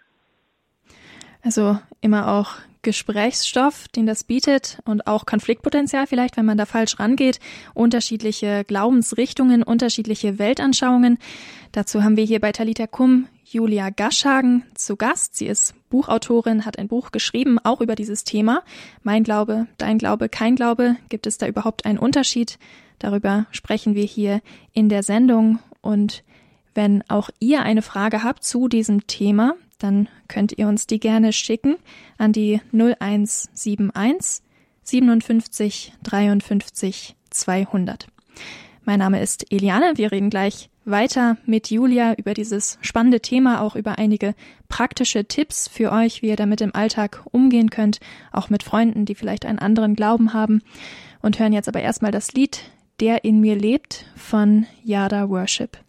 Also 1.43 1.77
immer 2.01 2.33
auch 2.33 2.55
Gesprächsstoff, 2.81 3.87
den 3.89 4.05
das 4.05 4.23
bietet 4.23 4.79
und 4.85 5.07
auch 5.07 5.25
Konfliktpotenzial 5.25 6.07
vielleicht, 6.07 6.35
wenn 6.35 6.45
man 6.45 6.57
da 6.57 6.65
falsch 6.65 6.99
rangeht, 6.99 7.39
unterschiedliche 7.73 8.63
Glaubensrichtungen, 8.63 9.61
unterschiedliche 9.61 10.39
Weltanschauungen. 10.39 11.19
Dazu 11.71 12.03
haben 12.03 12.17
wir 12.17 12.25
hier 12.25 12.39
bei 12.39 12.51
Talita 12.51 12.87
Kum 12.87 13.27
Julia 13.43 13.91
Gaschhagen 13.91 14.63
zu 14.73 14.95
Gast. 14.95 15.35
Sie 15.35 15.45
ist 15.45 15.75
Buchautorin, 15.89 16.65
hat 16.65 16.79
ein 16.79 16.87
Buch 16.87 17.11
geschrieben, 17.11 17.59
auch 17.63 17.81
über 17.81 17.95
dieses 17.95 18.23
Thema. 18.23 18.63
Mein 19.03 19.23
Glaube, 19.23 19.67
dein 19.77 19.99
Glaube, 19.99 20.27
kein 20.27 20.55
Glaube. 20.55 20.95
Gibt 21.09 21.27
es 21.27 21.37
da 21.37 21.47
überhaupt 21.47 21.85
einen 21.85 21.99
Unterschied? 21.99 22.57
Darüber 22.99 23.45
sprechen 23.51 23.93
wir 23.93 24.05
hier 24.05 24.41
in 24.73 24.89
der 24.89 25.03
Sendung. 25.03 25.59
Und 25.81 26.23
wenn 26.77 27.03
auch 27.09 27.31
ihr 27.39 27.63
eine 27.63 27.81
Frage 27.81 28.23
habt 28.23 28.43
zu 28.43 28.67
diesem 28.67 29.07
Thema, 29.07 29.55
dann 29.79 30.07
könnt 30.27 30.57
ihr 30.57 30.67
uns 30.67 30.85
die 30.85 30.99
gerne 30.99 31.33
schicken 31.33 31.75
an 32.19 32.33
die 32.33 32.61
0171 32.71 34.43
57 34.83 35.93
53 36.03 37.15
200. 37.31 38.07
Mein 38.85 38.99
Name 38.99 39.19
ist 39.21 39.51
Eliane. 39.51 39.93
Wir 39.95 40.11
reden 40.11 40.29
gleich 40.29 40.69
weiter 40.85 41.37
mit 41.47 41.71
Julia 41.71 42.13
über 42.13 42.35
dieses 42.35 42.77
spannende 42.81 43.21
Thema, 43.21 43.61
auch 43.61 43.75
über 43.75 43.97
einige 43.97 44.35
praktische 44.69 45.25
Tipps 45.25 45.67
für 45.67 45.91
euch, 45.91 46.21
wie 46.21 46.27
ihr 46.27 46.35
damit 46.35 46.61
im 46.61 46.75
Alltag 46.75 47.23
umgehen 47.31 47.71
könnt, 47.71 47.99
auch 48.31 48.51
mit 48.51 48.61
Freunden, 48.61 49.05
die 49.05 49.15
vielleicht 49.15 49.47
einen 49.47 49.59
anderen 49.59 49.95
Glauben 49.95 50.31
haben. 50.31 50.61
Und 51.23 51.39
hören 51.39 51.53
jetzt 51.53 51.67
aber 51.67 51.81
erstmal 51.81 52.11
das 52.11 52.33
Lied 52.33 52.71
Der 52.99 53.25
in 53.25 53.41
mir 53.41 53.55
lebt 53.55 54.05
von 54.15 54.67
Yada 54.83 55.27
Worship. 55.27 55.79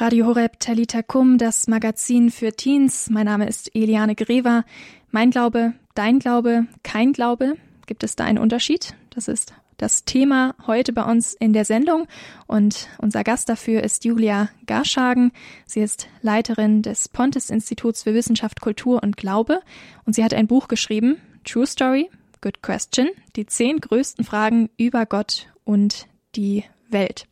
Radio 0.00 0.26
Horeb 0.26 0.60
Talita 0.60 1.02
Kum, 1.02 1.38
das 1.38 1.66
Magazin 1.66 2.30
für 2.30 2.52
Teens. 2.52 3.10
Mein 3.10 3.26
Name 3.26 3.48
ist 3.48 3.74
Eliane 3.74 4.14
Grever. 4.14 4.64
Mein 5.10 5.32
Glaube, 5.32 5.74
dein 5.94 6.20
Glaube, 6.20 6.68
kein 6.84 7.12
Glaube. 7.12 7.54
Gibt 7.86 8.04
es 8.04 8.14
da 8.14 8.22
einen 8.22 8.38
Unterschied? 8.38 8.94
Das 9.10 9.26
ist 9.26 9.54
das 9.76 10.04
Thema 10.04 10.54
heute 10.68 10.92
bei 10.92 11.02
uns 11.02 11.34
in 11.34 11.52
der 11.52 11.64
Sendung. 11.64 12.06
Und 12.46 12.86
unser 12.98 13.24
Gast 13.24 13.48
dafür 13.48 13.82
ist 13.82 14.04
Julia 14.04 14.50
Garschagen. 14.66 15.32
Sie 15.66 15.80
ist 15.80 16.06
Leiterin 16.22 16.82
des 16.82 17.08
Pontes 17.08 17.50
Instituts 17.50 18.04
für 18.04 18.14
Wissenschaft, 18.14 18.60
Kultur 18.60 19.02
und 19.02 19.16
Glaube. 19.16 19.62
Und 20.04 20.14
sie 20.14 20.22
hat 20.22 20.32
ein 20.32 20.46
Buch 20.46 20.68
geschrieben, 20.68 21.16
True 21.42 21.66
Story, 21.66 22.08
Good 22.40 22.62
Question, 22.62 23.08
die 23.34 23.46
zehn 23.46 23.80
größten 23.80 24.24
Fragen 24.24 24.70
über 24.76 25.06
Gott 25.06 25.48
und 25.64 26.06
die 26.36 26.62
Welt. 26.88 27.26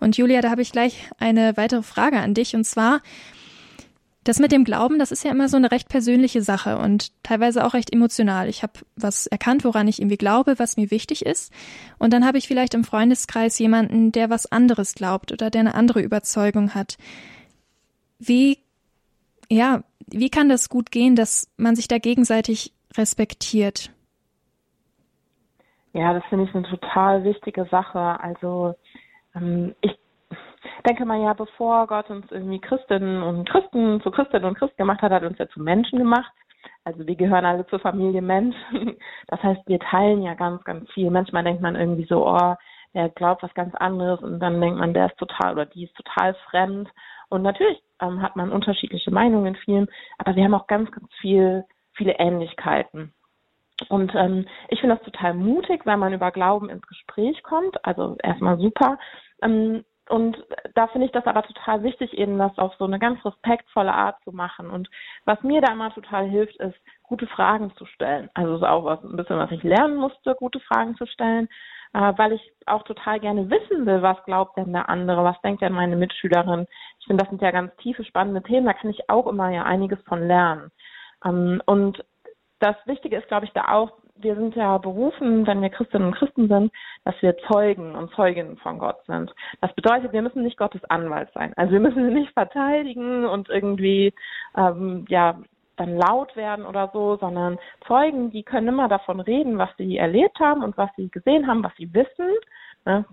Und 0.00 0.16
Julia, 0.16 0.40
da 0.40 0.50
habe 0.50 0.62
ich 0.62 0.72
gleich 0.72 1.08
eine 1.18 1.56
weitere 1.56 1.82
Frage 1.82 2.18
an 2.18 2.34
dich. 2.34 2.54
Und 2.54 2.64
zwar, 2.64 3.00
Das 4.24 4.38
mit 4.38 4.52
dem 4.52 4.62
Glauben, 4.62 5.00
das 5.00 5.10
ist 5.10 5.24
ja 5.24 5.32
immer 5.32 5.48
so 5.48 5.56
eine 5.56 5.72
recht 5.72 5.88
persönliche 5.88 6.42
Sache 6.42 6.78
und 6.78 7.10
teilweise 7.24 7.64
auch 7.64 7.74
recht 7.74 7.92
emotional. 7.92 8.48
Ich 8.48 8.62
habe 8.62 8.74
was 8.94 9.26
erkannt, 9.26 9.64
woran 9.64 9.88
ich 9.88 10.00
irgendwie 10.00 10.16
glaube, 10.16 10.60
was 10.60 10.76
mir 10.76 10.92
wichtig 10.92 11.26
ist. 11.26 11.52
Und 11.98 12.12
dann 12.12 12.24
habe 12.24 12.38
ich 12.38 12.46
vielleicht 12.46 12.74
im 12.74 12.84
Freundeskreis 12.84 13.58
jemanden, 13.58 14.12
der 14.12 14.30
was 14.30 14.50
anderes 14.50 14.94
glaubt 14.94 15.32
oder 15.32 15.50
der 15.50 15.62
eine 15.62 15.74
andere 15.74 16.00
Überzeugung 16.02 16.72
hat. 16.72 16.98
Wie, 18.20 18.58
ja, 19.50 19.82
wie 20.06 20.30
kann 20.30 20.48
das 20.48 20.68
gut 20.68 20.92
gehen, 20.92 21.16
dass 21.16 21.48
man 21.56 21.74
sich 21.74 21.88
da 21.88 21.98
gegenseitig 21.98 22.72
respektiert? 22.96 23.90
Ja, 25.92 26.12
das 26.14 26.24
finde 26.26 26.44
ich 26.44 26.54
eine 26.54 26.68
total 26.68 27.24
wichtige 27.24 27.66
Sache. 27.66 28.18
Also 28.20 28.74
ähm, 29.34 29.74
ich 29.82 29.98
denke 30.86 31.04
mal 31.04 31.20
ja, 31.20 31.34
bevor 31.34 31.86
Gott 31.86 32.08
uns 32.10 32.30
irgendwie 32.30 32.60
Christinnen 32.60 33.22
und 33.22 33.48
Christen 33.48 34.00
zu 34.02 34.10
Christinnen 34.10 34.46
und 34.46 34.58
Christen 34.58 34.76
gemacht 34.76 35.02
hat, 35.02 35.12
hat 35.12 35.22
uns 35.22 35.38
ja 35.38 35.48
zu 35.48 35.60
Menschen 35.60 35.98
gemacht. 35.98 36.32
Also 36.84 37.06
wir 37.06 37.14
gehören 37.14 37.44
alle 37.44 37.66
zur 37.66 37.80
Familie 37.80 38.22
Mensch. 38.22 38.56
Das 39.28 39.42
heißt, 39.42 39.62
wir 39.66 39.78
teilen 39.78 40.22
ja 40.22 40.34
ganz, 40.34 40.62
ganz 40.64 40.90
viel. 40.90 41.10
Manchmal 41.10 41.44
denkt 41.44 41.62
man 41.62 41.74
irgendwie 41.74 42.04
so, 42.04 42.26
oh, 42.26 42.54
der 42.94 43.08
glaubt 43.10 43.42
was 43.42 43.54
ganz 43.54 43.74
anderes 43.76 44.20
und 44.20 44.40
dann 44.40 44.60
denkt 44.60 44.78
man, 44.78 44.92
der 44.92 45.06
ist 45.06 45.16
total 45.16 45.54
oder 45.54 45.66
die 45.66 45.84
ist 45.84 45.94
total 45.94 46.34
fremd. 46.50 46.90
Und 47.30 47.42
natürlich 47.42 47.82
ähm, 48.00 48.20
hat 48.20 48.36
man 48.36 48.52
unterschiedliche 48.52 49.10
Meinungen 49.10 49.54
in 49.54 49.56
vielen, 49.56 49.88
aber 50.18 50.36
wir 50.36 50.44
haben 50.44 50.54
auch 50.54 50.66
ganz, 50.66 50.90
ganz 50.90 51.08
viel, 51.20 51.64
viele 51.94 52.18
Ähnlichkeiten. 52.18 53.14
Und 53.88 54.14
ähm, 54.14 54.46
ich 54.68 54.80
finde 54.80 54.96
das 54.96 55.04
total 55.04 55.34
mutig, 55.34 55.84
wenn 55.84 55.98
man 55.98 56.12
über 56.12 56.30
Glauben 56.30 56.68
ins 56.68 56.86
Gespräch 56.86 57.42
kommt. 57.42 57.84
Also 57.84 58.16
erstmal 58.22 58.58
super. 58.58 58.98
Ähm, 59.42 59.84
und 60.08 60.36
da 60.74 60.88
finde 60.88 61.06
ich 61.06 61.12
das 61.12 61.26
aber 61.26 61.42
total 61.42 61.82
wichtig, 61.82 62.12
eben 62.14 62.36
das 62.38 62.58
auf 62.58 62.74
so 62.78 62.84
eine 62.84 62.98
ganz 62.98 63.24
respektvolle 63.24 63.94
Art 63.94 64.16
zu 64.24 64.32
machen. 64.32 64.68
Und 64.68 64.90
was 65.24 65.42
mir 65.42 65.60
da 65.60 65.72
immer 65.72 65.94
total 65.94 66.28
hilft, 66.28 66.56
ist, 66.56 66.76
gute 67.04 67.26
Fragen 67.26 67.72
zu 67.76 67.86
stellen. 67.86 68.28
Also 68.34 68.56
ist 68.56 68.64
auch 68.64 68.84
was, 68.84 69.02
ein 69.04 69.16
bisschen, 69.16 69.38
was 69.38 69.50
ich 69.52 69.62
lernen 69.62 69.96
musste, 69.96 70.34
gute 70.34 70.60
Fragen 70.60 70.96
zu 70.96 71.06
stellen, 71.06 71.48
äh, 71.94 72.12
weil 72.16 72.32
ich 72.32 72.52
auch 72.66 72.82
total 72.82 73.20
gerne 73.20 73.48
wissen 73.48 73.86
will, 73.86 74.02
was 74.02 74.22
glaubt 74.24 74.56
denn 74.56 74.72
der 74.72 74.88
andere, 74.88 75.22
was 75.24 75.40
denkt 75.42 75.62
denn 75.62 75.72
meine 75.72 75.96
Mitschülerin. 75.96 76.66
Ich 76.98 77.06
finde, 77.06 77.22
das 77.22 77.30
sind 77.30 77.40
ja 77.40 77.50
ganz 77.50 77.74
tiefe, 77.76 78.04
spannende 78.04 78.42
Themen, 78.42 78.66
da 78.66 78.72
kann 78.72 78.90
ich 78.90 79.08
auch 79.08 79.26
immer 79.26 79.50
ja 79.50 79.62
einiges 79.62 80.00
von 80.02 80.26
lernen. 80.26 80.70
Ähm, 81.24 81.62
und 81.66 82.04
das 82.62 82.76
Wichtige 82.86 83.16
ist, 83.16 83.28
glaube 83.28 83.46
ich, 83.46 83.52
da 83.52 83.68
auch, 83.68 83.92
wir 84.16 84.36
sind 84.36 84.54
ja 84.54 84.78
berufen, 84.78 85.46
wenn 85.46 85.60
wir 85.62 85.70
Christinnen 85.70 86.08
und 86.08 86.14
Christen 86.14 86.46
sind, 86.48 86.72
dass 87.04 87.14
wir 87.20 87.36
Zeugen 87.50 87.94
und 87.94 88.12
Zeuginnen 88.14 88.56
von 88.58 88.78
Gott 88.78 89.04
sind. 89.06 89.34
Das 89.60 89.74
bedeutet, 89.74 90.12
wir 90.12 90.22
müssen 90.22 90.42
nicht 90.42 90.56
Gottes 90.56 90.84
Anwalt 90.84 91.28
sein. 91.34 91.52
Also 91.56 91.72
wir 91.72 91.80
müssen 91.80 92.06
sie 92.06 92.14
nicht 92.14 92.32
verteidigen 92.32 93.24
und 93.24 93.48
irgendwie 93.48 94.14
ähm, 94.56 95.06
ja 95.08 95.38
dann 95.76 95.96
laut 95.96 96.36
werden 96.36 96.66
oder 96.66 96.90
so, 96.92 97.16
sondern 97.16 97.58
Zeugen, 97.86 98.30
die 98.30 98.44
können 98.44 98.68
immer 98.68 98.88
davon 98.88 99.20
reden, 99.20 99.58
was 99.58 99.70
sie 99.78 99.96
erlebt 99.96 100.38
haben 100.38 100.62
und 100.62 100.76
was 100.76 100.90
sie 100.96 101.08
gesehen 101.08 101.48
haben, 101.48 101.64
was 101.64 101.74
sie 101.76 101.92
wissen. 101.92 102.28
Ne? 102.84 103.04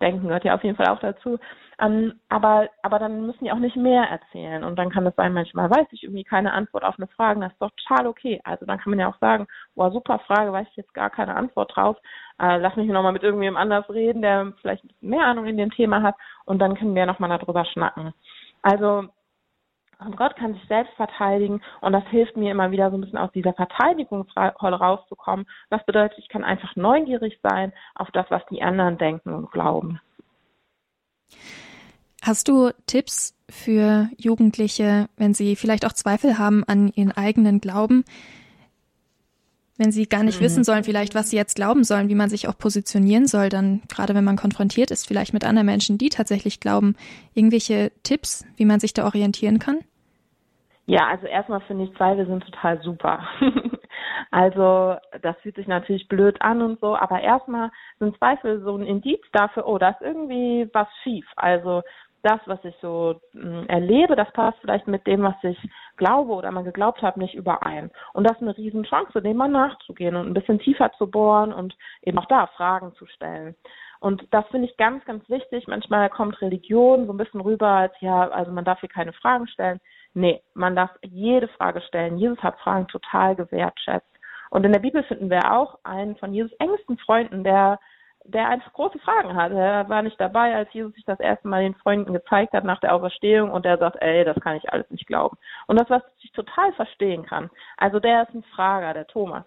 Denken 0.00 0.28
gehört 0.28 0.44
ja 0.44 0.54
auf 0.54 0.64
jeden 0.64 0.76
Fall 0.76 0.88
auch 0.88 1.00
dazu. 1.00 1.38
Ähm, 1.80 2.20
aber, 2.28 2.68
aber 2.82 2.98
dann 2.98 3.26
müssen 3.26 3.44
die 3.44 3.52
auch 3.52 3.58
nicht 3.58 3.76
mehr 3.76 4.04
erzählen. 4.04 4.64
Und 4.64 4.76
dann 4.78 4.90
kann 4.90 5.06
es 5.06 5.16
sein, 5.16 5.32
manchmal 5.32 5.70
weiß 5.70 5.86
ich 5.92 6.02
irgendwie 6.02 6.24
keine 6.24 6.52
Antwort 6.52 6.84
auf 6.84 6.96
eine 6.98 7.06
Frage. 7.08 7.40
Das 7.40 7.52
ist 7.52 7.62
doch 7.62 7.70
total 7.70 8.06
okay. 8.06 8.40
Also 8.44 8.66
dann 8.66 8.78
kann 8.78 8.90
man 8.90 9.00
ja 9.00 9.08
auch 9.08 9.18
sagen, 9.18 9.46
boah, 9.74 9.90
super 9.90 10.18
Frage, 10.20 10.52
weiß 10.52 10.66
ich 10.70 10.76
jetzt 10.76 10.94
gar 10.94 11.10
keine 11.10 11.34
Antwort 11.34 11.74
drauf. 11.74 11.96
Äh, 12.38 12.58
lass 12.58 12.76
mich 12.76 12.86
nochmal 12.88 13.12
mit 13.12 13.22
irgendjemandem 13.22 13.72
anders 13.72 13.88
reden, 13.90 14.22
der 14.22 14.52
vielleicht 14.60 14.84
mehr 15.00 15.24
Ahnung 15.24 15.46
in 15.46 15.56
dem 15.56 15.70
Thema 15.70 16.02
hat. 16.02 16.16
Und 16.44 16.58
dann 16.58 16.76
können 16.76 16.94
wir 16.94 17.06
nochmal 17.06 17.30
darüber 17.38 17.64
schnacken. 17.64 18.12
Also 18.62 19.08
und 20.04 20.16
Gott 20.16 20.36
kann 20.36 20.54
sich 20.54 20.66
selbst 20.68 20.92
verteidigen 20.94 21.60
und 21.80 21.92
das 21.92 22.04
hilft 22.08 22.36
mir 22.36 22.50
immer 22.50 22.70
wieder 22.70 22.90
so 22.90 22.96
ein 22.96 23.00
bisschen 23.00 23.18
aus 23.18 23.32
dieser 23.32 23.52
Verteidigungsrolle 23.52 24.76
rauszukommen. 24.76 25.46
Das 25.68 25.84
bedeutet, 25.84 26.18
ich 26.18 26.28
kann 26.28 26.44
einfach 26.44 26.74
neugierig 26.76 27.38
sein 27.42 27.72
auf 27.94 28.10
das, 28.12 28.26
was 28.30 28.42
die 28.50 28.62
anderen 28.62 28.98
denken 28.98 29.34
und 29.34 29.50
glauben. 29.50 30.00
Hast 32.22 32.48
du 32.48 32.70
Tipps 32.86 33.34
für 33.48 34.08
Jugendliche, 34.18 35.08
wenn 35.16 35.34
sie 35.34 35.56
vielleicht 35.56 35.86
auch 35.86 35.92
Zweifel 35.92 36.38
haben 36.38 36.64
an 36.64 36.88
ihren 36.94 37.12
eigenen 37.12 37.60
Glauben, 37.60 38.04
wenn 39.80 39.92
sie 39.92 40.06
gar 40.06 40.22
nicht 40.22 40.40
mhm. 40.40 40.44
wissen 40.44 40.64
sollen, 40.64 40.84
vielleicht 40.84 41.14
was 41.14 41.30
sie 41.30 41.36
jetzt 41.36 41.56
glauben 41.56 41.84
sollen, 41.84 42.10
wie 42.10 42.14
man 42.14 42.28
sich 42.28 42.48
auch 42.48 42.58
positionieren 42.58 43.26
soll, 43.26 43.48
dann 43.48 43.80
gerade 43.88 44.14
wenn 44.14 44.24
man 44.24 44.36
konfrontiert 44.36 44.90
ist, 44.90 45.06
vielleicht 45.06 45.32
mit 45.32 45.44
anderen 45.44 45.64
Menschen, 45.64 45.96
die 45.96 46.10
tatsächlich 46.10 46.60
glauben, 46.60 46.96
irgendwelche 47.32 47.90
Tipps, 48.02 48.44
wie 48.56 48.66
man 48.66 48.78
sich 48.78 48.92
da 48.92 49.06
orientieren 49.06 49.58
kann? 49.58 49.78
Ja, 50.90 51.06
also 51.06 51.28
erstmal 51.28 51.60
finde 51.60 51.84
ich 51.84 51.94
Zweifel 51.94 52.26
sind 52.26 52.42
total 52.44 52.82
super. 52.82 53.20
also 54.32 54.96
das 55.22 55.36
fühlt 55.38 55.54
sich 55.54 55.68
natürlich 55.68 56.08
blöd 56.08 56.42
an 56.42 56.60
und 56.62 56.80
so, 56.80 56.96
aber 56.96 57.20
erstmal 57.20 57.70
sind 58.00 58.18
Zweifel 58.18 58.60
so 58.62 58.74
ein 58.74 58.82
Indiz 58.82 59.20
dafür, 59.32 59.68
oh, 59.68 59.78
da 59.78 59.90
ist 59.90 60.00
irgendwie 60.00 60.68
was 60.72 60.88
schief. 61.04 61.26
Also 61.36 61.82
das, 62.22 62.40
was 62.46 62.58
ich 62.64 62.74
so 62.82 63.20
mh, 63.34 63.60
hm, 63.60 63.68
erlebe, 63.68 64.16
das 64.16 64.32
passt 64.32 64.58
vielleicht 64.62 64.88
mit 64.88 65.06
dem, 65.06 65.22
was 65.22 65.36
ich 65.44 65.58
glaube 65.96 66.32
oder 66.32 66.50
mal 66.50 66.64
geglaubt 66.64 67.02
habe, 67.02 67.20
nicht 67.20 67.34
überein. 67.36 67.92
Und 68.12 68.28
das 68.28 68.38
ist 68.38 68.42
eine 68.42 68.56
Riesenchance, 68.56 69.22
dem 69.22 69.36
mal 69.36 69.48
nachzugehen 69.48 70.16
und 70.16 70.26
ein 70.26 70.34
bisschen 70.34 70.58
tiefer 70.58 70.90
zu 70.98 71.08
bohren 71.08 71.52
und 71.52 71.76
eben 72.02 72.18
auch 72.18 72.26
da 72.26 72.48
Fragen 72.48 72.94
zu 72.94 73.06
stellen. 73.06 73.54
Und 74.00 74.26
das 74.30 74.46
finde 74.48 74.66
ich 74.68 74.76
ganz, 74.76 75.04
ganz 75.04 75.28
wichtig. 75.28 75.68
Manchmal 75.68 76.08
kommt 76.08 76.40
Religion 76.40 77.06
so 77.06 77.12
ein 77.12 77.18
bisschen 77.18 77.40
rüber, 77.40 77.68
als 77.68 77.92
ja, 78.00 78.28
also 78.28 78.50
man 78.50 78.64
darf 78.64 78.80
hier 78.80 78.88
keine 78.88 79.12
Fragen 79.12 79.46
stellen. 79.46 79.80
Nee, 80.14 80.42
man 80.54 80.74
darf 80.74 80.90
jede 81.02 81.48
Frage 81.48 81.80
stellen. 81.82 82.18
Jesus 82.18 82.42
hat 82.42 82.58
Fragen 82.60 82.88
total 82.88 83.36
gewertschätzt. 83.36 84.08
Und 84.50 84.64
in 84.64 84.72
der 84.72 84.80
Bibel 84.80 85.02
finden 85.04 85.30
wir 85.30 85.52
auch 85.52 85.78
einen 85.84 86.16
von 86.16 86.32
Jesus 86.32 86.52
engsten 86.58 86.98
Freunden, 86.98 87.44
der 87.44 87.78
der 88.24 88.48
einfach 88.48 88.72
große 88.72 88.98
Fragen 88.98 89.34
hat. 89.34 89.52
Er 89.52 89.88
war 89.88 90.02
nicht 90.02 90.20
dabei, 90.20 90.54
als 90.54 90.72
Jesus 90.72 90.94
sich 90.94 91.04
das 91.04 91.20
erste 91.20 91.48
Mal 91.48 91.62
den 91.62 91.74
Freunden 91.74 92.12
gezeigt 92.12 92.52
hat 92.52 92.64
nach 92.64 92.80
der 92.80 92.94
Auferstehung 92.94 93.50
und 93.50 93.64
der 93.64 93.78
sagt, 93.78 93.96
ey, 94.00 94.24
das 94.24 94.38
kann 94.40 94.56
ich 94.56 94.70
alles 94.72 94.88
nicht 94.90 95.06
glauben. 95.06 95.36
Und 95.66 95.80
das, 95.80 95.88
was 95.88 96.02
ich 96.20 96.30
total 96.32 96.72
verstehen 96.74 97.24
kann. 97.24 97.50
Also 97.78 97.98
der 97.98 98.22
ist 98.22 98.34
ein 98.34 98.44
Frager, 98.54 98.92
der 98.92 99.06
Thomas. 99.06 99.44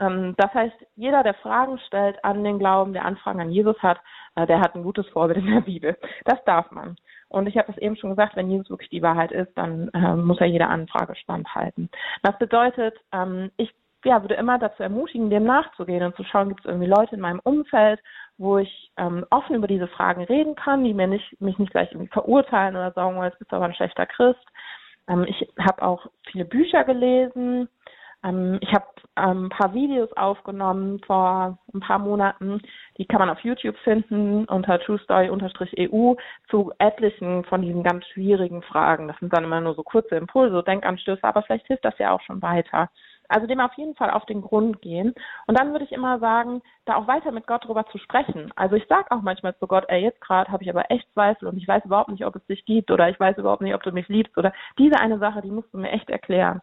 Ähm, 0.00 0.34
das 0.36 0.52
heißt, 0.54 0.74
jeder, 0.96 1.22
der 1.22 1.34
Fragen 1.34 1.78
stellt 1.86 2.22
an 2.24 2.44
den 2.44 2.58
Glauben, 2.58 2.92
der 2.92 3.04
Anfragen 3.04 3.40
an 3.40 3.50
Jesus 3.50 3.78
hat, 3.82 4.00
äh, 4.34 4.46
der 4.46 4.60
hat 4.60 4.74
ein 4.74 4.82
gutes 4.82 5.06
Vorbild 5.08 5.38
in 5.38 5.52
der 5.52 5.60
Bibel. 5.60 5.96
Das 6.24 6.42
darf 6.44 6.70
man. 6.70 6.96
Und 7.28 7.48
ich 7.48 7.56
habe 7.56 7.70
es 7.72 7.78
eben 7.78 7.96
schon 7.96 8.10
gesagt, 8.10 8.36
wenn 8.36 8.50
Jesus 8.50 8.70
wirklich 8.70 8.90
die 8.90 9.02
Wahrheit 9.02 9.32
ist, 9.32 9.56
dann 9.56 9.88
äh, 9.94 10.14
muss 10.14 10.40
er 10.40 10.46
jeder 10.46 10.70
Anfrage 10.70 11.16
standhalten. 11.16 11.90
Das 12.22 12.38
bedeutet, 12.38 12.94
ähm, 13.12 13.50
ich 13.56 13.74
ja, 14.04 14.22
würde 14.22 14.34
immer 14.34 14.58
dazu 14.58 14.82
ermutigen, 14.82 15.30
dem 15.30 15.44
nachzugehen 15.44 16.04
und 16.04 16.14
zu 16.14 16.24
schauen, 16.24 16.48
gibt 16.48 16.60
es 16.60 16.66
irgendwie 16.66 16.86
Leute 16.86 17.14
in 17.14 17.20
meinem 17.20 17.40
Umfeld, 17.42 18.00
wo 18.36 18.58
ich 18.58 18.92
ähm, 18.98 19.24
offen 19.30 19.56
über 19.56 19.66
diese 19.66 19.88
Fragen 19.88 20.24
reden 20.24 20.54
kann, 20.54 20.84
die 20.84 20.94
mir 20.94 21.06
nicht, 21.06 21.40
mich 21.40 21.58
nicht 21.58 21.72
gleich 21.72 21.90
irgendwie 21.90 22.12
verurteilen 22.12 22.76
oder 22.76 22.92
sagen, 22.92 23.16
oh, 23.16 23.24
jetzt 23.24 23.38
bist 23.38 23.50
du 23.50 23.56
aber 23.56 23.64
ein 23.64 23.74
schlechter 23.74 24.06
Christ. 24.06 24.44
Ähm, 25.08 25.24
ich 25.28 25.48
habe 25.58 25.82
auch 25.82 26.06
viele 26.30 26.44
Bücher 26.44 26.84
gelesen, 26.84 27.68
ähm, 28.24 28.58
ich 28.60 28.72
habe 28.72 28.86
ähm, 29.16 29.44
ein 29.44 29.48
paar 29.50 29.74
Videos 29.74 30.12
aufgenommen 30.16 31.00
vor 31.06 31.58
ein 31.72 31.80
paar 31.80 31.98
Monaten. 31.98 32.60
Die 32.98 33.06
kann 33.06 33.20
man 33.20 33.30
auf 33.30 33.40
YouTube 33.40 33.76
finden 33.84 34.44
unter 34.46 34.80
truestory-eu 34.80 36.16
zu 36.48 36.72
etlichen 36.78 37.44
von 37.44 37.62
diesen 37.62 37.82
ganz 37.82 38.04
schwierigen 38.06 38.62
Fragen. 38.62 39.08
Das 39.08 39.18
sind 39.18 39.32
dann 39.32 39.44
immer 39.44 39.60
nur 39.60 39.74
so 39.74 39.82
kurze 39.82 40.16
Impulse, 40.16 40.62
Denkanstöße, 40.62 41.22
aber 41.22 41.42
vielleicht 41.42 41.66
hilft 41.66 41.84
das 41.84 41.98
ja 41.98 42.12
auch 42.12 42.20
schon 42.22 42.42
weiter. 42.42 42.90
Also 43.28 43.46
dem 43.46 43.60
auf 43.60 43.72
jeden 43.74 43.94
Fall 43.94 44.10
auf 44.10 44.26
den 44.26 44.42
Grund 44.42 44.82
gehen. 44.82 45.14
Und 45.46 45.58
dann 45.58 45.72
würde 45.72 45.84
ich 45.84 45.92
immer 45.92 46.18
sagen, 46.18 46.60
da 46.84 46.96
auch 46.96 47.06
weiter 47.06 47.32
mit 47.32 47.46
Gott 47.46 47.64
drüber 47.64 47.86
zu 47.86 47.98
sprechen. 47.98 48.52
Also 48.54 48.76
ich 48.76 48.86
sage 48.86 49.10
auch 49.10 49.22
manchmal 49.22 49.56
zu 49.56 49.66
Gott, 49.66 49.84
ey, 49.88 50.02
jetzt 50.02 50.20
gerade 50.20 50.52
habe 50.52 50.62
ich 50.62 50.68
aber 50.68 50.90
echt 50.90 51.10
Zweifel 51.14 51.48
und 51.48 51.56
ich 51.56 51.66
weiß 51.66 51.84
überhaupt 51.86 52.10
nicht, 52.10 52.26
ob 52.26 52.36
es 52.36 52.44
dich 52.46 52.64
gibt 52.66 52.90
oder 52.90 53.08
ich 53.08 53.18
weiß 53.18 53.38
überhaupt 53.38 53.62
nicht, 53.62 53.74
ob 53.74 53.82
du 53.82 53.92
mich 53.92 54.08
liebst 54.08 54.36
oder 54.36 54.52
diese 54.78 55.00
eine 55.00 55.18
Sache, 55.18 55.40
die 55.40 55.50
musst 55.50 55.72
du 55.72 55.78
mir 55.78 55.90
echt 55.90 56.10
erklären 56.10 56.60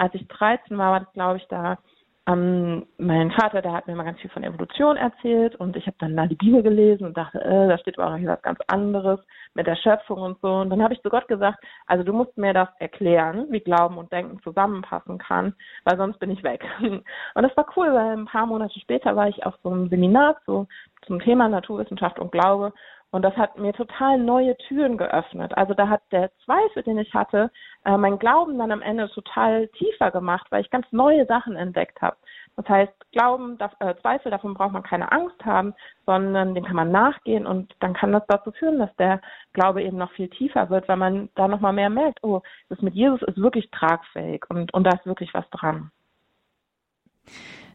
als 0.00 0.14
ich 0.14 0.26
13 0.28 0.78
war, 0.78 0.92
war 0.92 1.00
das, 1.00 1.12
glaube 1.12 1.36
ich, 1.36 1.46
da 1.48 1.78
ähm, 2.26 2.86
mein 2.98 3.30
Vater, 3.32 3.62
der 3.62 3.72
hat 3.72 3.86
mir 3.86 3.94
mal 3.94 4.04
ganz 4.04 4.20
viel 4.20 4.30
von 4.30 4.44
Evolution 4.44 4.96
erzählt 4.96 5.56
und 5.56 5.76
ich 5.76 5.86
habe 5.86 5.96
dann 6.00 6.16
da 6.16 6.26
die 6.26 6.36
Bibel 6.36 6.62
gelesen 6.62 7.06
und 7.06 7.16
dachte, 7.16 7.40
äh, 7.40 7.68
da 7.68 7.78
steht 7.78 7.98
aber 7.98 8.12
auch 8.12 8.18
hier 8.18 8.28
was 8.28 8.42
ganz 8.42 8.58
anderes 8.68 9.20
mit 9.54 9.66
der 9.66 9.76
Schöpfung 9.76 10.20
und 10.20 10.40
so. 10.40 10.48
Und 10.48 10.70
dann 10.70 10.82
habe 10.82 10.94
ich 10.94 11.02
zu 11.02 11.08
Gott 11.08 11.28
gesagt, 11.28 11.64
also 11.86 12.04
du 12.04 12.12
musst 12.12 12.36
mir 12.36 12.52
das 12.52 12.68
erklären, 12.78 13.46
wie 13.50 13.60
Glauben 13.60 13.98
und 13.98 14.12
Denken 14.12 14.40
zusammenpassen 14.42 15.18
kann, 15.18 15.54
weil 15.84 15.96
sonst 15.96 16.18
bin 16.18 16.30
ich 16.30 16.42
weg. 16.42 16.64
Und 16.80 17.04
das 17.34 17.56
war 17.56 17.66
cool, 17.76 17.92
weil 17.92 18.16
ein 18.16 18.26
paar 18.26 18.46
Monate 18.46 18.78
später 18.80 19.16
war 19.16 19.28
ich 19.28 19.44
auf 19.44 19.54
so 19.62 19.70
einem 19.70 19.88
Seminar 19.88 20.36
zu, 20.44 20.68
zum 21.06 21.20
Thema 21.20 21.48
Naturwissenschaft 21.48 22.18
und 22.18 22.32
Glaube 22.32 22.72
Und 23.12 23.22
das 23.22 23.36
hat 23.36 23.58
mir 23.58 23.72
total 23.72 24.18
neue 24.18 24.56
Türen 24.56 24.96
geöffnet. 24.96 25.56
Also 25.56 25.74
da 25.74 25.88
hat 25.88 26.02
der 26.12 26.30
Zweifel, 26.44 26.84
den 26.84 26.98
ich 26.98 27.12
hatte, 27.12 27.50
äh, 27.84 27.96
mein 27.96 28.18
Glauben 28.20 28.56
dann 28.58 28.70
am 28.70 28.82
Ende 28.82 29.10
total 29.10 29.66
tiefer 29.68 30.12
gemacht, 30.12 30.46
weil 30.50 30.60
ich 30.62 30.70
ganz 30.70 30.86
neue 30.92 31.26
Sachen 31.26 31.56
entdeckt 31.56 32.00
habe. 32.00 32.16
Das 32.56 32.68
heißt, 32.68 32.92
Glauben, 33.12 33.58
äh, 33.80 33.94
Zweifel, 34.00 34.30
davon 34.30 34.54
braucht 34.54 34.72
man 34.72 34.84
keine 34.84 35.10
Angst 35.10 35.44
haben, 35.44 35.74
sondern 36.06 36.54
dem 36.54 36.64
kann 36.64 36.76
man 36.76 36.92
nachgehen 36.92 37.46
und 37.46 37.74
dann 37.80 37.94
kann 37.94 38.12
das 38.12 38.22
dazu 38.28 38.52
führen, 38.52 38.78
dass 38.78 38.94
der 38.96 39.20
Glaube 39.54 39.82
eben 39.82 39.96
noch 39.96 40.12
viel 40.12 40.28
tiefer 40.28 40.70
wird, 40.70 40.86
weil 40.88 40.96
man 40.96 41.30
da 41.34 41.48
nochmal 41.48 41.72
mehr 41.72 41.90
merkt, 41.90 42.22
oh, 42.22 42.42
das 42.68 42.80
mit 42.80 42.94
Jesus 42.94 43.22
ist 43.22 43.38
wirklich 43.38 43.70
tragfähig 43.70 44.44
und, 44.50 44.72
und 44.72 44.84
da 44.84 44.90
ist 44.90 45.06
wirklich 45.06 45.34
was 45.34 45.48
dran. 45.50 45.90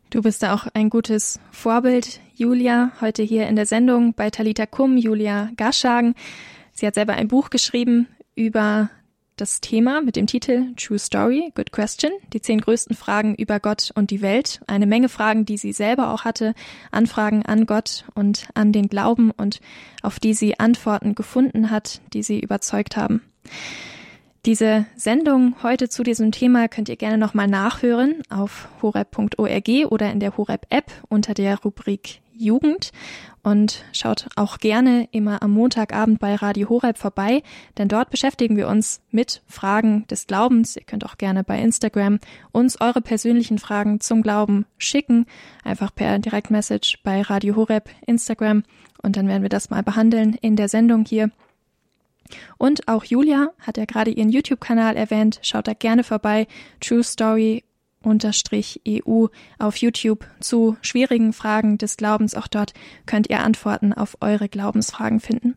Du 0.09 0.21
bist 0.21 0.43
da 0.43 0.53
auch 0.53 0.67
ein 0.73 0.89
gutes 0.89 1.39
Vorbild, 1.51 2.21
Julia, 2.35 2.91
heute 3.01 3.23
hier 3.23 3.47
in 3.47 3.55
der 3.55 3.65
Sendung 3.65 4.13
bei 4.13 4.29
Talita 4.29 4.65
Kum, 4.65 4.97
Julia 4.97 5.49
Garschagen. 5.57 6.15
Sie 6.73 6.85
hat 6.85 6.95
selber 6.95 7.13
ein 7.13 7.27
Buch 7.27 7.49
geschrieben 7.49 8.07
über 8.35 8.89
das 9.35 9.59
Thema 9.59 10.01
mit 10.01 10.15
dem 10.15 10.27
Titel 10.27 10.73
True 10.75 10.99
Story, 10.99 11.51
Good 11.55 11.71
Question, 11.71 12.11
die 12.31 12.41
zehn 12.41 12.61
größten 12.61 12.95
Fragen 12.95 13.35
über 13.35 13.59
Gott 13.59 13.91
und 13.95 14.11
die 14.11 14.21
Welt. 14.21 14.61
Eine 14.67 14.85
Menge 14.85 15.09
Fragen, 15.09 15.45
die 15.45 15.57
sie 15.57 15.73
selber 15.73 16.13
auch 16.13 16.23
hatte, 16.23 16.53
Anfragen 16.91 17.43
an 17.45 17.65
Gott 17.65 18.05
und 18.13 18.47
an 18.53 18.71
den 18.71 18.87
Glauben 18.87 19.31
und 19.31 19.59
auf 20.01 20.19
die 20.19 20.33
sie 20.33 20.59
Antworten 20.59 21.15
gefunden 21.15 21.71
hat, 21.71 21.99
die 22.13 22.23
sie 22.23 22.39
überzeugt 22.39 22.95
haben. 22.95 23.21
Diese 24.45 24.85
Sendung 24.95 25.55
heute 25.63 25.89
zu 25.89 26.03
diesem 26.03 26.31
Thema 26.31 26.67
könnt 26.67 26.87
ihr 26.87 26.97
gerne 26.97 27.17
nochmal 27.17 27.47
nachhören 27.47 28.21
auf 28.29 28.67
horeb.org 28.79 29.69
oder 29.89 30.11
in 30.11 30.19
der 30.19 30.37
Horeb-App 30.37 30.91
unter 31.09 31.33
der 31.33 31.57
Rubrik 31.61 32.21
Jugend 32.31 32.91
und 33.41 33.83
schaut 33.91 34.27
auch 34.35 34.59
gerne 34.59 35.07
immer 35.11 35.41
am 35.41 35.49
Montagabend 35.49 36.19
bei 36.19 36.35
Radio 36.35 36.69
Horeb 36.69 36.99
vorbei, 36.99 37.41
denn 37.79 37.87
dort 37.87 38.11
beschäftigen 38.11 38.55
wir 38.55 38.67
uns 38.67 39.01
mit 39.09 39.41
Fragen 39.47 40.05
des 40.11 40.27
Glaubens. 40.27 40.75
Ihr 40.75 40.83
könnt 40.83 41.05
auch 41.07 41.17
gerne 41.17 41.43
bei 41.43 41.59
Instagram 41.59 42.19
uns 42.51 42.79
eure 42.79 43.01
persönlichen 43.01 43.57
Fragen 43.57 43.99
zum 43.99 44.21
Glauben 44.21 44.67
schicken, 44.77 45.25
einfach 45.63 45.95
per 45.95 46.19
Direktmessage 46.19 46.99
bei 47.03 47.23
Radio 47.23 47.55
Horeb 47.55 47.89
Instagram 48.05 48.61
und 49.01 49.17
dann 49.17 49.27
werden 49.27 49.41
wir 49.41 49.49
das 49.49 49.71
mal 49.71 49.81
behandeln 49.81 50.35
in 50.35 50.55
der 50.55 50.69
Sendung 50.69 51.03
hier. 51.03 51.31
Und 52.57 52.87
auch 52.87 53.03
Julia 53.03 53.51
hat 53.59 53.77
ja 53.77 53.85
gerade 53.85 54.11
ihren 54.11 54.29
YouTube-Kanal 54.29 54.95
erwähnt. 54.95 55.39
Schaut 55.41 55.67
da 55.67 55.73
gerne 55.73 56.03
vorbei. 56.03 56.47
True 56.79 57.03
Story 57.03 57.63
EU 58.07 59.27
auf 59.57 59.77
YouTube 59.77 60.25
zu 60.39 60.77
schwierigen 60.81 61.33
Fragen 61.33 61.77
des 61.77 61.97
Glaubens. 61.97 62.35
Auch 62.35 62.47
dort 62.47 62.73
könnt 63.05 63.29
ihr 63.29 63.39
Antworten 63.39 63.93
auf 63.93 64.17
eure 64.21 64.47
Glaubensfragen 64.47 65.19
finden. 65.19 65.55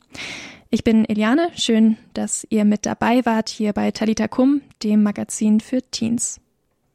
Ich 0.70 0.84
bin 0.84 1.04
Eliane. 1.04 1.50
Schön, 1.56 1.96
dass 2.14 2.46
ihr 2.50 2.64
mit 2.64 2.86
dabei 2.86 3.24
wart 3.24 3.48
hier 3.48 3.72
bei 3.72 3.90
Talita 3.90 4.28
Kum, 4.28 4.62
dem 4.82 5.02
Magazin 5.02 5.60
für 5.60 5.82
Teens. 5.82 6.40